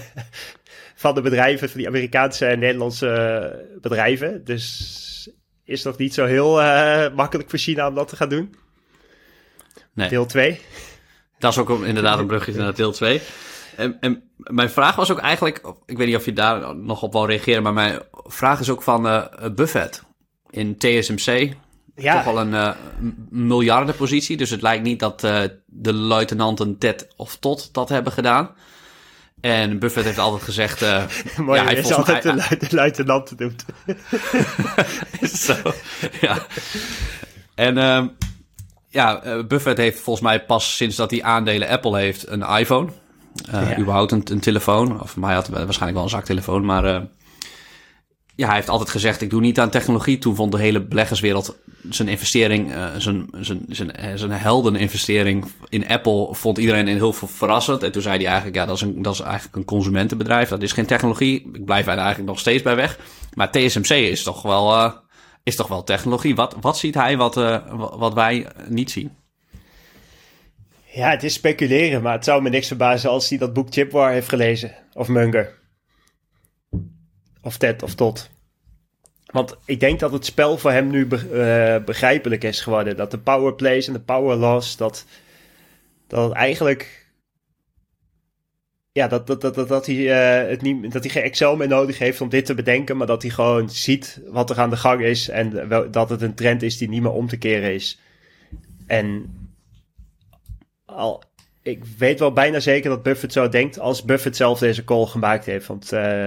[0.98, 4.44] van de bedrijven, van die Amerikaanse en Nederlandse eh, bedrijven.
[4.44, 5.30] Dus
[5.64, 8.54] is dat niet zo heel uh, makkelijk voor China om dat te gaan doen?
[9.92, 10.08] Nee.
[10.08, 10.60] Deel 2.
[11.38, 13.20] Dat is ook inderdaad een bruggetje naar deel 2.
[13.76, 17.12] En, en, mijn vraag was ook eigenlijk, ik weet niet of je daar nog op
[17.12, 19.24] wil reageren, maar mijn vraag is ook van uh,
[19.54, 20.02] Buffett
[20.50, 21.52] in TSMC
[21.94, 22.14] ja.
[22.14, 22.70] toch wel een uh,
[23.30, 24.36] miljardenpositie.
[24.36, 25.20] Dus het lijkt niet dat
[25.66, 28.54] de luitenanten Ted of Tot dat hebben gedaan.
[29.40, 30.82] En Buffett heeft altijd gezegd...
[30.82, 31.02] Uh,
[31.36, 33.64] Mooi, ja, hij is altijd mij, de, de luitenanten doet.
[35.44, 35.54] Zo,
[36.20, 36.38] ja.
[37.54, 38.04] En uh,
[38.88, 42.90] ja, Buffett heeft volgens mij pas sinds dat hij aandelen Apple heeft een iPhone.
[43.54, 43.78] Uh, ja.
[43.78, 45.00] Überhaupt een, een, telefoon.
[45.00, 47.06] Of mij had waarschijnlijk wel een zaktelefoon, maar
[48.38, 50.18] ja, hij heeft altijd gezegd: ik doe niet aan technologie.
[50.18, 51.56] Toen vond de hele beleggerswereld
[51.90, 57.28] zijn investering, uh, zijn, zijn, zijn, eh, zijn heldeninvestering in Apple, vond iedereen heel veel
[57.28, 57.82] verrassend.
[57.82, 60.48] En toen zei hij eigenlijk: ja, dat is, een, dat is eigenlijk een consumentenbedrijf.
[60.48, 61.50] Dat is geen technologie.
[61.52, 62.98] Ik blijf er eigenlijk nog steeds bij weg.
[63.34, 64.92] Maar TSMC is toch wel, uh,
[65.42, 66.34] is toch wel technologie.
[66.34, 67.34] Wat, wat ziet hij wat,
[67.98, 69.16] wat wij niet zien?
[70.92, 73.92] Ja, het is speculeren, maar het zou me niks verbazen als hij dat boek Chip
[73.92, 74.74] War heeft gelezen.
[74.92, 75.57] Of Munger.
[77.48, 78.30] Of Ted of Tot.
[79.26, 82.96] Want ik denk dat het spel voor hem nu uh, begrijpelijk is geworden.
[82.96, 85.04] Dat de power plays en de power loss, dat,
[86.06, 87.06] dat het eigenlijk.
[88.92, 91.68] Ja, dat, dat, dat, dat, dat, hij, uh, het niet, dat hij geen Excel meer
[91.68, 94.76] nodig heeft om dit te bedenken, maar dat hij gewoon ziet wat er aan de
[94.76, 97.74] gang is en wel, dat het een trend is die niet meer om te keren
[97.74, 98.00] is.
[98.86, 99.34] En
[100.84, 101.22] al,
[101.62, 105.44] ik weet wel bijna zeker dat Buffett zo denkt als Buffett zelf deze call gemaakt
[105.44, 105.66] heeft.
[105.66, 106.26] Want uh,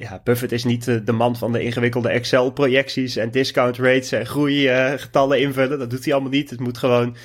[0.00, 5.40] ja, Buffett is niet de man van de ingewikkelde Excel-projecties en discount rates en groeigetallen
[5.40, 5.78] invullen.
[5.78, 6.50] Dat doet hij allemaal niet.
[6.50, 7.16] Het moet gewoon,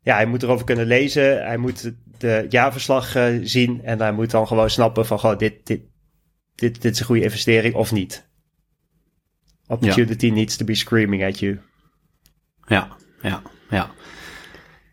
[0.00, 1.46] ja, hij moet erover kunnen lezen.
[1.46, 5.66] Hij moet de jaarverslag uh, zien en hij moet dan gewoon snappen van, gewoon dit,
[5.66, 5.80] dit,
[6.54, 8.28] dit, dit is een goede investering of niet.
[9.66, 11.60] Opportunity needs to be screaming at you.
[12.66, 13.90] Ja, ja, ja.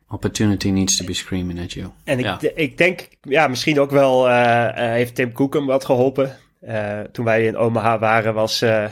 [0.07, 1.89] Opportunity needs to be screaming at you.
[2.03, 6.37] En ik, ik denk, ja, misschien ook wel uh, heeft Tim Cook hem wat geholpen.
[6.67, 8.85] Uh, toen wij in Omaha waren, was, uh,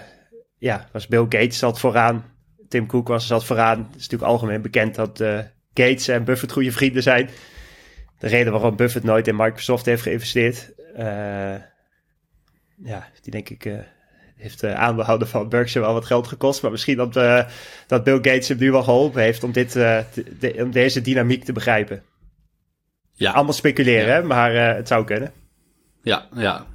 [0.58, 2.26] ja, was Bill Gates zat vooraan.
[2.68, 3.78] Tim Cook was zat vooraan.
[3.78, 5.40] Het is natuurlijk algemeen bekend dat uh,
[5.74, 7.30] Gates en Buffett goede vrienden zijn.
[8.20, 10.74] De reden waarom Buffett nooit in Microsoft heeft geïnvesteerd.
[12.84, 13.70] ja, die denk ik
[14.36, 16.62] heeft de aandeelhouder van Berkshire wel wat geld gekost.
[16.62, 17.14] Maar misschien dat,
[17.88, 21.54] dat Bill Gates hem nu wel geholpen heeft om, dit, de, om deze dynamiek te
[21.54, 22.04] begrijpen.
[23.14, 23.32] Ja.
[23.32, 24.24] Allemaal speculeren, hè?
[24.24, 25.32] maar het zou kunnen.
[26.02, 26.66] Ja, ja.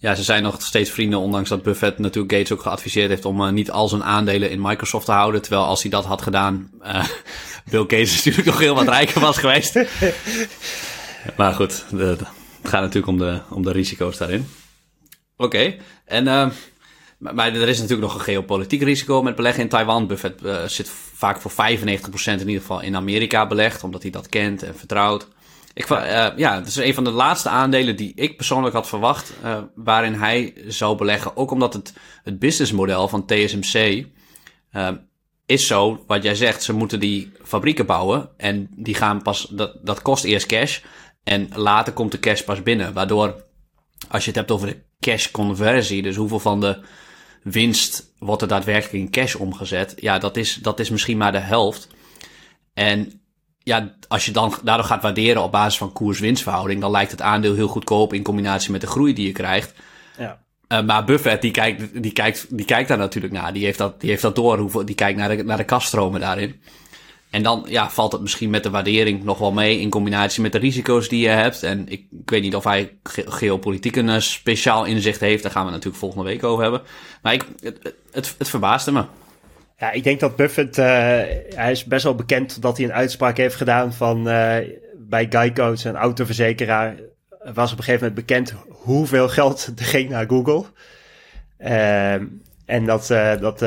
[0.00, 3.40] Ja, ze zijn nog steeds vrienden, ondanks dat Buffett natuurlijk Gates ook geadviseerd heeft om
[3.40, 5.42] uh, niet al zijn aandelen in Microsoft te houden.
[5.42, 7.04] Terwijl als hij dat had gedaan, uh,
[7.70, 9.74] Bill Gates natuurlijk nog heel wat rijker was geweest.
[11.36, 12.22] maar goed, de, het
[12.62, 14.48] gaat natuurlijk om de, om de risico's daarin.
[15.36, 15.80] Oké, okay.
[16.04, 16.48] en uh,
[17.18, 20.06] maar er is natuurlijk nog een geopolitiek risico met beleggen in Taiwan.
[20.06, 24.62] Buffett zit vaak voor 95% in ieder geval in Amerika belegd, omdat hij dat kent
[24.62, 25.28] en vertrouwt.
[25.78, 29.32] Ik, uh, ja, het is een van de laatste aandelen die ik persoonlijk had verwacht,
[29.44, 31.36] uh, waarin hij zou beleggen.
[31.36, 34.06] Ook omdat het, het businessmodel van TSMC
[34.72, 34.88] uh,
[35.46, 39.76] is zo, wat jij zegt, ze moeten die fabrieken bouwen en die gaan pas, dat,
[39.82, 40.80] dat kost eerst cash
[41.24, 42.92] en later komt de cash pas binnen.
[42.92, 43.44] Waardoor,
[44.08, 46.80] als je het hebt over de cash conversie, dus hoeveel van de
[47.42, 51.38] winst wordt er daadwerkelijk in cash omgezet, ja, dat is, dat is misschien maar de
[51.38, 51.88] helft.
[52.74, 53.17] En
[53.68, 57.54] ja, als je dan daardoor gaat waarderen op basis van koers-winstverhouding, dan lijkt het aandeel
[57.54, 59.72] heel goedkoop in combinatie met de groei die je krijgt.
[60.18, 60.38] Ja.
[60.68, 63.52] Uh, maar Buffett, die kijkt, die, kijkt, die kijkt daar natuurlijk naar.
[63.52, 64.58] Die heeft dat, die heeft dat door.
[64.58, 66.60] Hoeveel, die kijkt naar de, naar de kaststromen daarin.
[67.30, 70.52] En dan ja, valt het misschien met de waardering nog wel mee in combinatie met
[70.52, 71.62] de risico's die je hebt.
[71.62, 75.42] En ik, ik weet niet of hij geopolitiek een uh, speciaal inzicht heeft.
[75.42, 76.82] Daar gaan we natuurlijk volgende week over hebben.
[77.22, 79.04] Maar ik, het, het, het verbaasde me.
[79.78, 80.84] Ja, ik denk dat Buffett, uh,
[81.54, 84.56] hij is best wel bekend dat hij een uitspraak heeft gedaan van uh,
[84.96, 86.94] bij Geico, een autoverzekeraar,
[87.52, 90.64] was op een gegeven moment bekend hoeveel geld er ging naar Google.
[91.58, 92.24] Ehm,
[92.64, 93.58] en dat, uh, dat,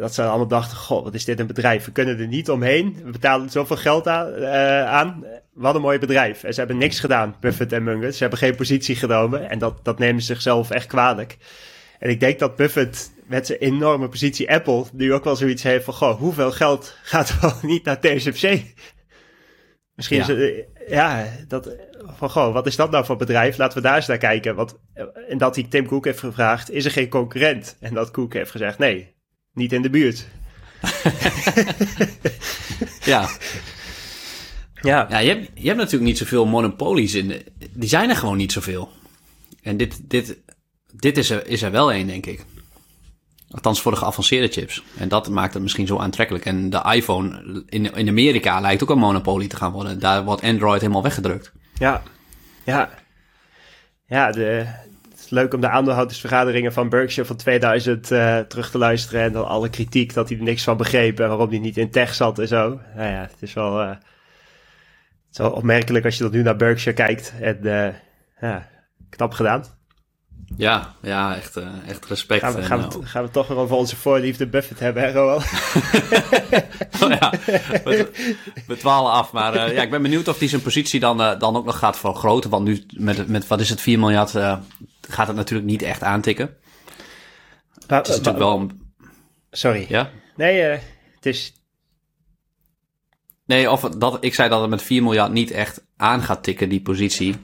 [0.00, 1.84] dat ze allemaal dachten, goh, wat is dit een bedrijf?
[1.84, 2.96] We kunnen er niet omheen.
[3.04, 4.46] We betalen zoveel geld aan.
[4.86, 5.24] Aan.
[5.52, 6.44] Wat een mooi bedrijf.
[6.44, 8.12] En ze hebben niks gedaan, Buffett en Munger.
[8.12, 9.50] Ze hebben geen positie genomen.
[9.50, 11.36] En dat, dat nemen ze zichzelf echt kwalijk.
[11.98, 15.84] En ik denk dat Buffett met zijn enorme positie Apple nu ook wel zoiets heeft
[15.84, 18.62] van, goh, hoeveel geld gaat wel niet naar TSMC?
[19.94, 20.22] Misschien ja.
[20.22, 21.76] is het, ja, dat,
[22.16, 23.56] van goh, wat is dat nou voor bedrijf?
[23.56, 24.54] Laten we daar eens naar kijken.
[24.54, 24.78] Want,
[25.28, 27.76] en dat hij Tim Cook heeft gevraagd, is er geen concurrent?
[27.80, 29.14] En dat Cook heeft gezegd, nee,
[29.52, 30.26] niet in de buurt.
[33.04, 33.28] ja.
[34.82, 35.06] Ja.
[35.10, 37.28] ja je, hebt, je hebt natuurlijk niet zoveel monopolies in.
[37.28, 38.90] De, die zijn er gewoon niet zoveel.
[39.62, 40.38] En dit, dit,
[40.92, 42.44] dit is, er, is er wel één, denk ik.
[43.56, 44.82] Althans voor de geavanceerde chips.
[44.98, 46.44] En dat maakt het misschien zo aantrekkelijk.
[46.44, 49.98] En de iPhone in, in Amerika lijkt ook een monopolie te gaan worden.
[49.98, 51.52] Daar wordt Android helemaal weggedrukt.
[51.74, 52.02] Ja,
[52.64, 52.90] ja.
[54.06, 54.66] Ja, de,
[55.10, 59.22] het is leuk om de aandeelhoudersvergaderingen van Berkshire van 2000 uh, eh, terug te luisteren.
[59.22, 61.90] En dan alle kritiek dat hij er niks van begreep en waarom hij niet in
[61.90, 62.80] tech zat en zo.
[62.94, 66.56] Nou ja, het is wel, uh, het is wel opmerkelijk als je dat nu naar
[66.56, 67.32] Berkshire kijkt.
[67.40, 67.88] En uh,
[68.40, 68.68] ja,
[69.08, 69.64] knap gedaan.
[70.56, 72.42] Ja, ja echt, uh, echt respect.
[72.42, 75.34] Gaan we, gaan, we, gaan we toch weer over onze voorliefde Buffett hebben, hè, Roel?
[77.02, 77.32] oh, ja,
[77.84, 78.10] we,
[78.66, 79.32] we dwalen af.
[79.32, 81.78] Maar uh, ja, ik ben benieuwd of hij zijn positie dan, uh, dan ook nog
[81.78, 82.50] gaat vergroten.
[82.50, 84.30] Want nu met, met wat is het, 4 miljard,
[85.08, 86.56] gaat het natuurlijk niet echt aantikken.
[87.86, 88.58] Maar, het is natuurlijk wel...
[88.60, 88.80] Een...
[89.50, 89.86] Sorry.
[89.88, 90.10] Ja?
[90.36, 90.60] Nee,
[91.14, 91.54] het is...
[93.46, 96.68] Nee, of dat, ik zei dat het met 4 miljard niet echt aan gaat tikken,
[96.68, 97.36] die positie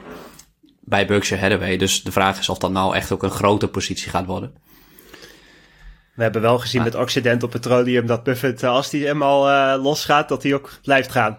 [0.84, 1.76] bij Berkshire Hathaway.
[1.76, 4.54] Dus de vraag is of dat nou echt ook een grote positie gaat worden.
[6.14, 10.28] We hebben wel gezien met Occidental Petroleum dat Buffett, eh, als die eenmaal uh, losgaat,
[10.28, 11.38] dat hij ook blijft gaan.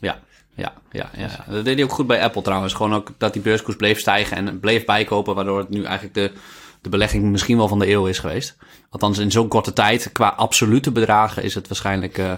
[0.00, 0.18] Ja,
[0.54, 1.44] ja, ja, ja.
[1.48, 2.72] Dat deed hij ook goed bij Apple trouwens.
[2.72, 6.32] Gewoon ook dat die beurskoers bleef stijgen en bleef bijkopen, waardoor het nu eigenlijk de,
[6.80, 8.56] de belegging misschien wel van de eeuw is geweest.
[8.90, 12.32] Althans, in zo'n korte tijd, qua absolute bedragen, is het waarschijnlijk uh,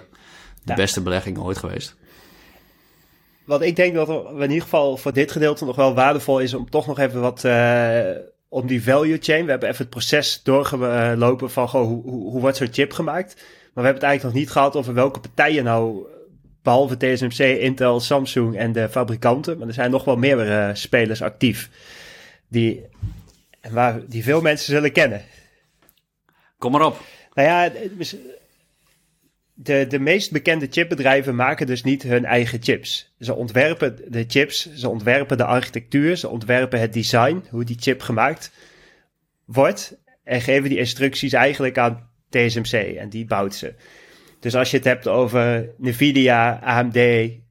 [0.62, 1.96] de beste belegging ooit geweest
[3.44, 6.54] wat ik denk dat er in ieder geval voor dit gedeelte nog wel waardevol is
[6.54, 8.10] om toch nog even wat uh,
[8.48, 9.44] om die value chain.
[9.44, 13.34] We hebben even het proces doorgelopen van goh, hoe, hoe, hoe wordt zo'n chip gemaakt.
[13.34, 13.44] Maar
[13.84, 16.06] we hebben het eigenlijk nog niet gehad over welke partijen nou,
[16.62, 19.58] behalve TSMC, Intel, Samsung en de fabrikanten.
[19.58, 21.70] Maar er zijn nog wel meer uh, spelers actief
[22.48, 22.84] die,
[23.70, 25.22] waar, die veel mensen zullen kennen.
[26.58, 27.00] Kom maar op.
[27.34, 27.70] Nou ja,
[29.62, 33.14] de, de meest bekende chipbedrijven maken dus niet hun eigen chips.
[33.18, 38.02] Ze ontwerpen de chips, ze ontwerpen de architectuur, ze ontwerpen het design, hoe die chip
[38.02, 38.52] gemaakt
[39.44, 39.98] wordt.
[40.24, 43.74] En geven die instructies eigenlijk aan TSMC en die bouwt ze.
[44.40, 46.98] Dus als je het hebt over Nvidia, AMD,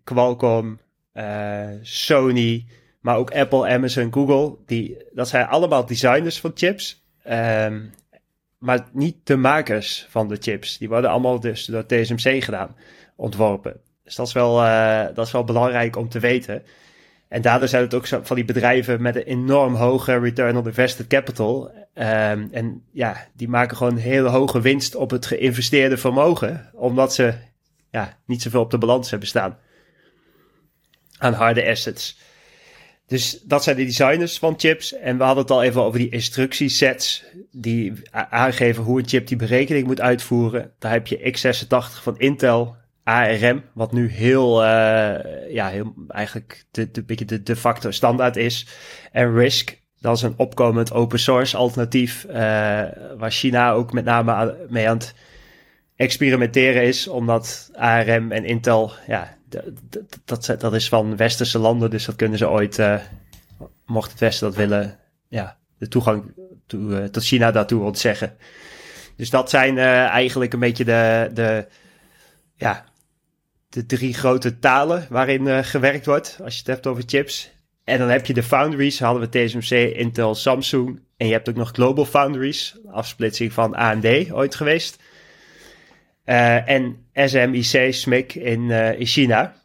[0.04, 0.80] Qualcomm,
[1.14, 2.66] uh, Sony,
[3.02, 7.04] maar ook Apple, Amazon, Google, die, dat zijn allemaal designers van chips.
[7.30, 7.92] Um,
[8.60, 10.78] maar niet de makers van de chips.
[10.78, 12.76] Die worden allemaal dus door TSMC gedaan,
[13.16, 13.82] ontworpen.
[14.04, 16.64] Dus dat is wel, uh, dat is wel belangrijk om te weten.
[17.28, 21.08] En daardoor zijn het ook van die bedrijven met een enorm hoge return on invested
[21.08, 21.72] capital.
[21.94, 27.14] Um, en ja, die maken gewoon een hele hoge winst op het geïnvesteerde vermogen, omdat
[27.14, 27.34] ze
[27.92, 29.58] ja, niet zoveel op de balans hebben staan
[31.18, 32.20] aan harde assets.
[33.10, 34.94] Dus dat zijn de designers van chips.
[34.94, 37.24] En we hadden het al even over die instructiesets.
[37.52, 40.72] Die aangeven hoe een chip die berekening moet uitvoeren.
[40.80, 44.70] Daar heb je x86 van Intel, ARM, wat nu heel, uh,
[45.52, 48.68] ja, heel eigenlijk de, de, beetje de, de facto standaard is.
[49.12, 52.26] En RISC, dat is een opkomend open source alternatief.
[52.30, 52.34] Uh,
[53.18, 55.14] waar China ook met name mee aan het
[56.00, 57.08] experimenteren is.
[57.08, 59.38] Omdat ARM en Intel, ja,
[60.26, 63.00] dat, dat, is van westerse landen, dus dat kunnen ze ooit, uh,
[63.86, 66.34] mocht het Westen dat willen, ja, de toegang
[66.68, 68.38] to, uh, tot China daartoe ontzeggen.
[69.16, 71.68] Dus dat zijn uh, eigenlijk een beetje de, de,
[72.56, 72.86] ja,
[73.70, 77.52] de drie grote talen waarin gewerkt wordt, als je het hebt over chips.
[77.84, 81.02] En dan heb je de foundries, hadden we TSMC, Intel, Samsung.
[81.18, 85.00] En je hebt ook nog Global Foundries, afsplitsing van AMD ooit geweest.
[86.26, 89.56] Uh, en SMIC, SMIC in, uh, in China.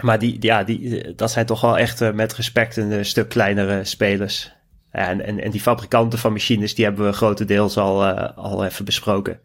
[0.00, 3.84] Maar die, ja, die, dat zijn toch wel echt uh, met respect een stuk kleinere
[3.84, 4.52] spelers.
[4.90, 9.40] En, en, en die fabrikanten van machines, die hebben we grotendeels al, al even besproken.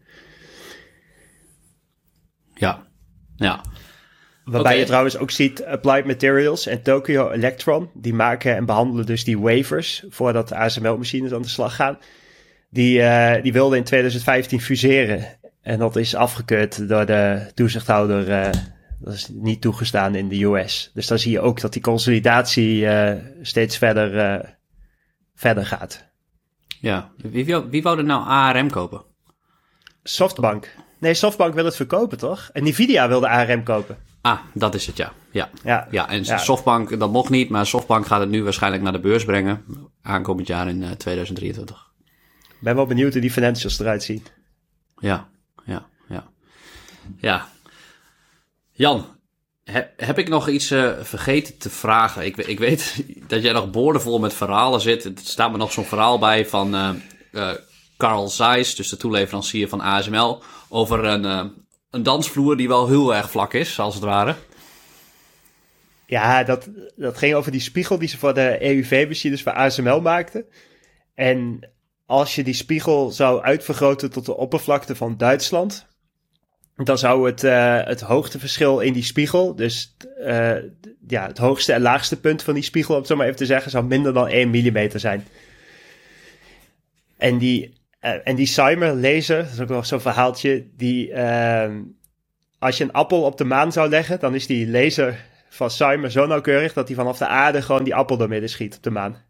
[2.53, 2.87] Ja,
[3.35, 3.61] ja.
[4.47, 4.79] Waarbij okay.
[4.79, 7.89] je trouwens ook ziet Applied Materials en Tokyo Electron.
[7.93, 11.97] Die maken en behandelen dus die wafers voordat de ASML-machines aan de slag gaan.
[12.69, 15.25] Die, uh, die wilden in 2015 fuseren.
[15.67, 18.51] En dat is afgekeurd door de toezichthouder uh,
[18.99, 20.91] Dat is niet toegestaan in de US.
[20.93, 24.49] Dus dan zie je ook dat die consolidatie uh, steeds verder, uh,
[25.35, 26.05] verder gaat.
[26.79, 29.03] Ja, wie, wie, wie wou er nou ARM kopen?
[30.03, 30.75] Softbank.
[30.99, 32.49] Nee, Softbank wil het verkopen, toch?
[32.53, 33.97] En Nvidia wilde ARM kopen.
[34.21, 35.13] Ah, dat is het, ja.
[35.31, 35.87] Ja, ja.
[35.91, 39.25] ja en Softbank, dat mocht niet, maar Softbank gaat het nu waarschijnlijk naar de beurs
[39.25, 39.63] brengen.
[40.01, 41.91] Aankomend jaar in uh, 2023.
[42.59, 44.23] Ben wel benieuwd hoe die financials eruit zien.
[44.99, 45.29] Ja,
[45.67, 46.27] ja, ja.
[47.17, 47.47] Ja.
[48.71, 49.05] Jan,
[49.97, 52.25] heb, ik nog iets uh, vergeten te vragen?
[52.25, 55.05] Ik, ik weet dat jij nog boordevol met verhalen zit.
[55.05, 56.89] Er staat me nog zo'n verhaal bij van uh,
[57.31, 57.51] uh,
[57.97, 61.53] Carl Zeiss, dus de toeleverancier van ASML, over een,
[61.91, 64.35] een dansvloer die wel heel erg vlak is, als het ware.
[66.05, 70.45] Ja, dat, dat ging over die spiegel die ze voor de EUV-machines voor ASML maakten.
[71.15, 71.69] En
[72.07, 75.87] als je die spiegel zou uitvergroten tot de oppervlakte van Duitsland,
[76.75, 80.55] dan zou het, uh, het hoogteverschil in die spiegel, dus uh,
[81.07, 83.45] ja, het hoogste en laagste punt van die spiegel, om het zo maar even te
[83.45, 85.27] zeggen, zou minder dan 1 mm zijn.
[87.17, 91.81] En die, uh, en die Cymer laser, dat is ook nog zo'n verhaaltje, die, ehm,
[92.59, 96.11] als je een appel op de maan zou leggen, dan is die laser van Cymer
[96.11, 98.91] zo nauwkeurig dat hij vanaf de aarde gewoon die appel door midden schiet op de
[98.91, 99.26] maan.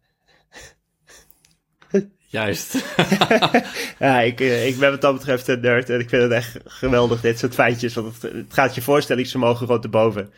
[2.37, 2.73] Juist.
[3.99, 6.57] ja, ik, eh, ik ben wat dat betreft een nerd en ik vind het echt
[6.65, 7.93] geweldig, dit soort feitjes.
[7.93, 10.33] Want het, het gaat je voorstellingsvermogen gewoon te boven.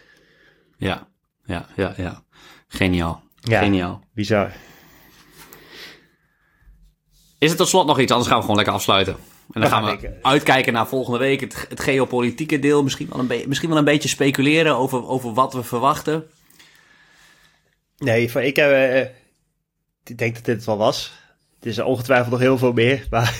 [0.77, 1.07] Ja,
[1.45, 2.23] ja, ja, ja.
[2.67, 3.23] Geniaal.
[3.35, 4.03] Ja, Geniaal.
[4.13, 4.51] Bizar.
[7.37, 9.15] Is het tot slot nog iets, anders gaan we gewoon lekker afsluiten.
[9.51, 11.39] En dan gaan we uitkijken naar volgende week.
[11.39, 12.83] Het, het geopolitieke deel.
[12.83, 16.29] Misschien wel, een misschien wel een beetje speculeren over, over wat we verwachten.
[17.97, 18.99] Nee, ik, heb, uh,
[20.03, 21.11] ik denk dat dit het wel was.
[21.59, 23.33] Het is ongetwijfeld nog heel veel meer, maar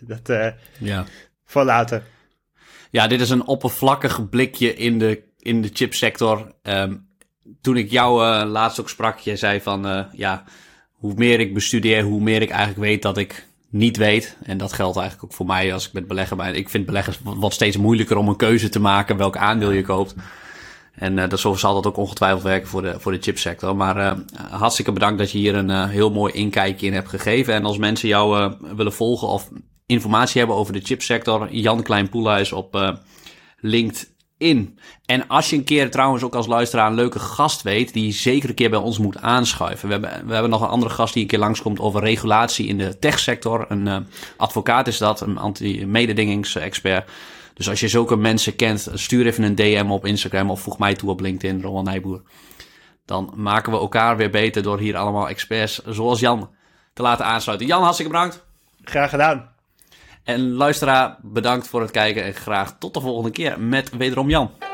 [0.00, 0.46] dat uh,
[0.78, 1.04] ja.
[1.44, 2.02] voor later.
[2.90, 6.52] Ja, dit is een oppervlakkig blikje in de, in de chipsector.
[6.62, 7.08] Um,
[7.60, 10.44] toen ik jou uh, laatst ook sprak, je zei van uh, ja,
[10.92, 14.36] hoe meer ik bestudeer, hoe meer ik eigenlijk weet dat ik niet weet.
[14.42, 16.54] En dat geldt eigenlijk ook voor mij als ik met beleggen ben.
[16.54, 20.14] Ik vind beleggen wat steeds moeilijker om een keuze te maken welk aandeel je koopt.
[20.98, 23.76] En uh, dat, zo zal dat ook ongetwijfeld werken voor de, voor de chipsector.
[23.76, 24.12] Maar uh,
[24.50, 27.54] hartstikke bedankt dat je hier een uh, heel mooi inkijkje in hebt gegeven.
[27.54, 29.48] En als mensen jou willen volgen of
[29.86, 32.98] informatie hebben over de chipsector, Jan Klein Poelhuis op
[33.60, 34.78] LinkedIn.
[35.06, 38.48] En als je een keer trouwens ook als luisteraar een leuke gast weet, die zeker
[38.48, 39.88] een keer bij ons moet aanschuiven.
[39.88, 42.78] We hebben, we hebben nog een andere gast die een keer langskomt over regulatie in
[42.78, 43.66] de techsector.
[43.68, 47.10] Een advocaat is dat, een anti-mededingingsexpert.
[47.58, 50.94] Dus als je zulke mensen kent, stuur even een DM op Instagram of voeg mij
[50.94, 52.22] toe op LinkedIn, Rowan Nijboer.
[53.04, 56.50] Dan maken we elkaar weer beter door hier allemaal experts zoals Jan
[56.92, 57.66] te laten aansluiten.
[57.66, 58.44] Jan, hartstikke bedankt.
[58.84, 59.50] Graag gedaan.
[60.24, 64.67] En luisteraar, bedankt voor het kijken en graag tot de volgende keer met wederom Jan.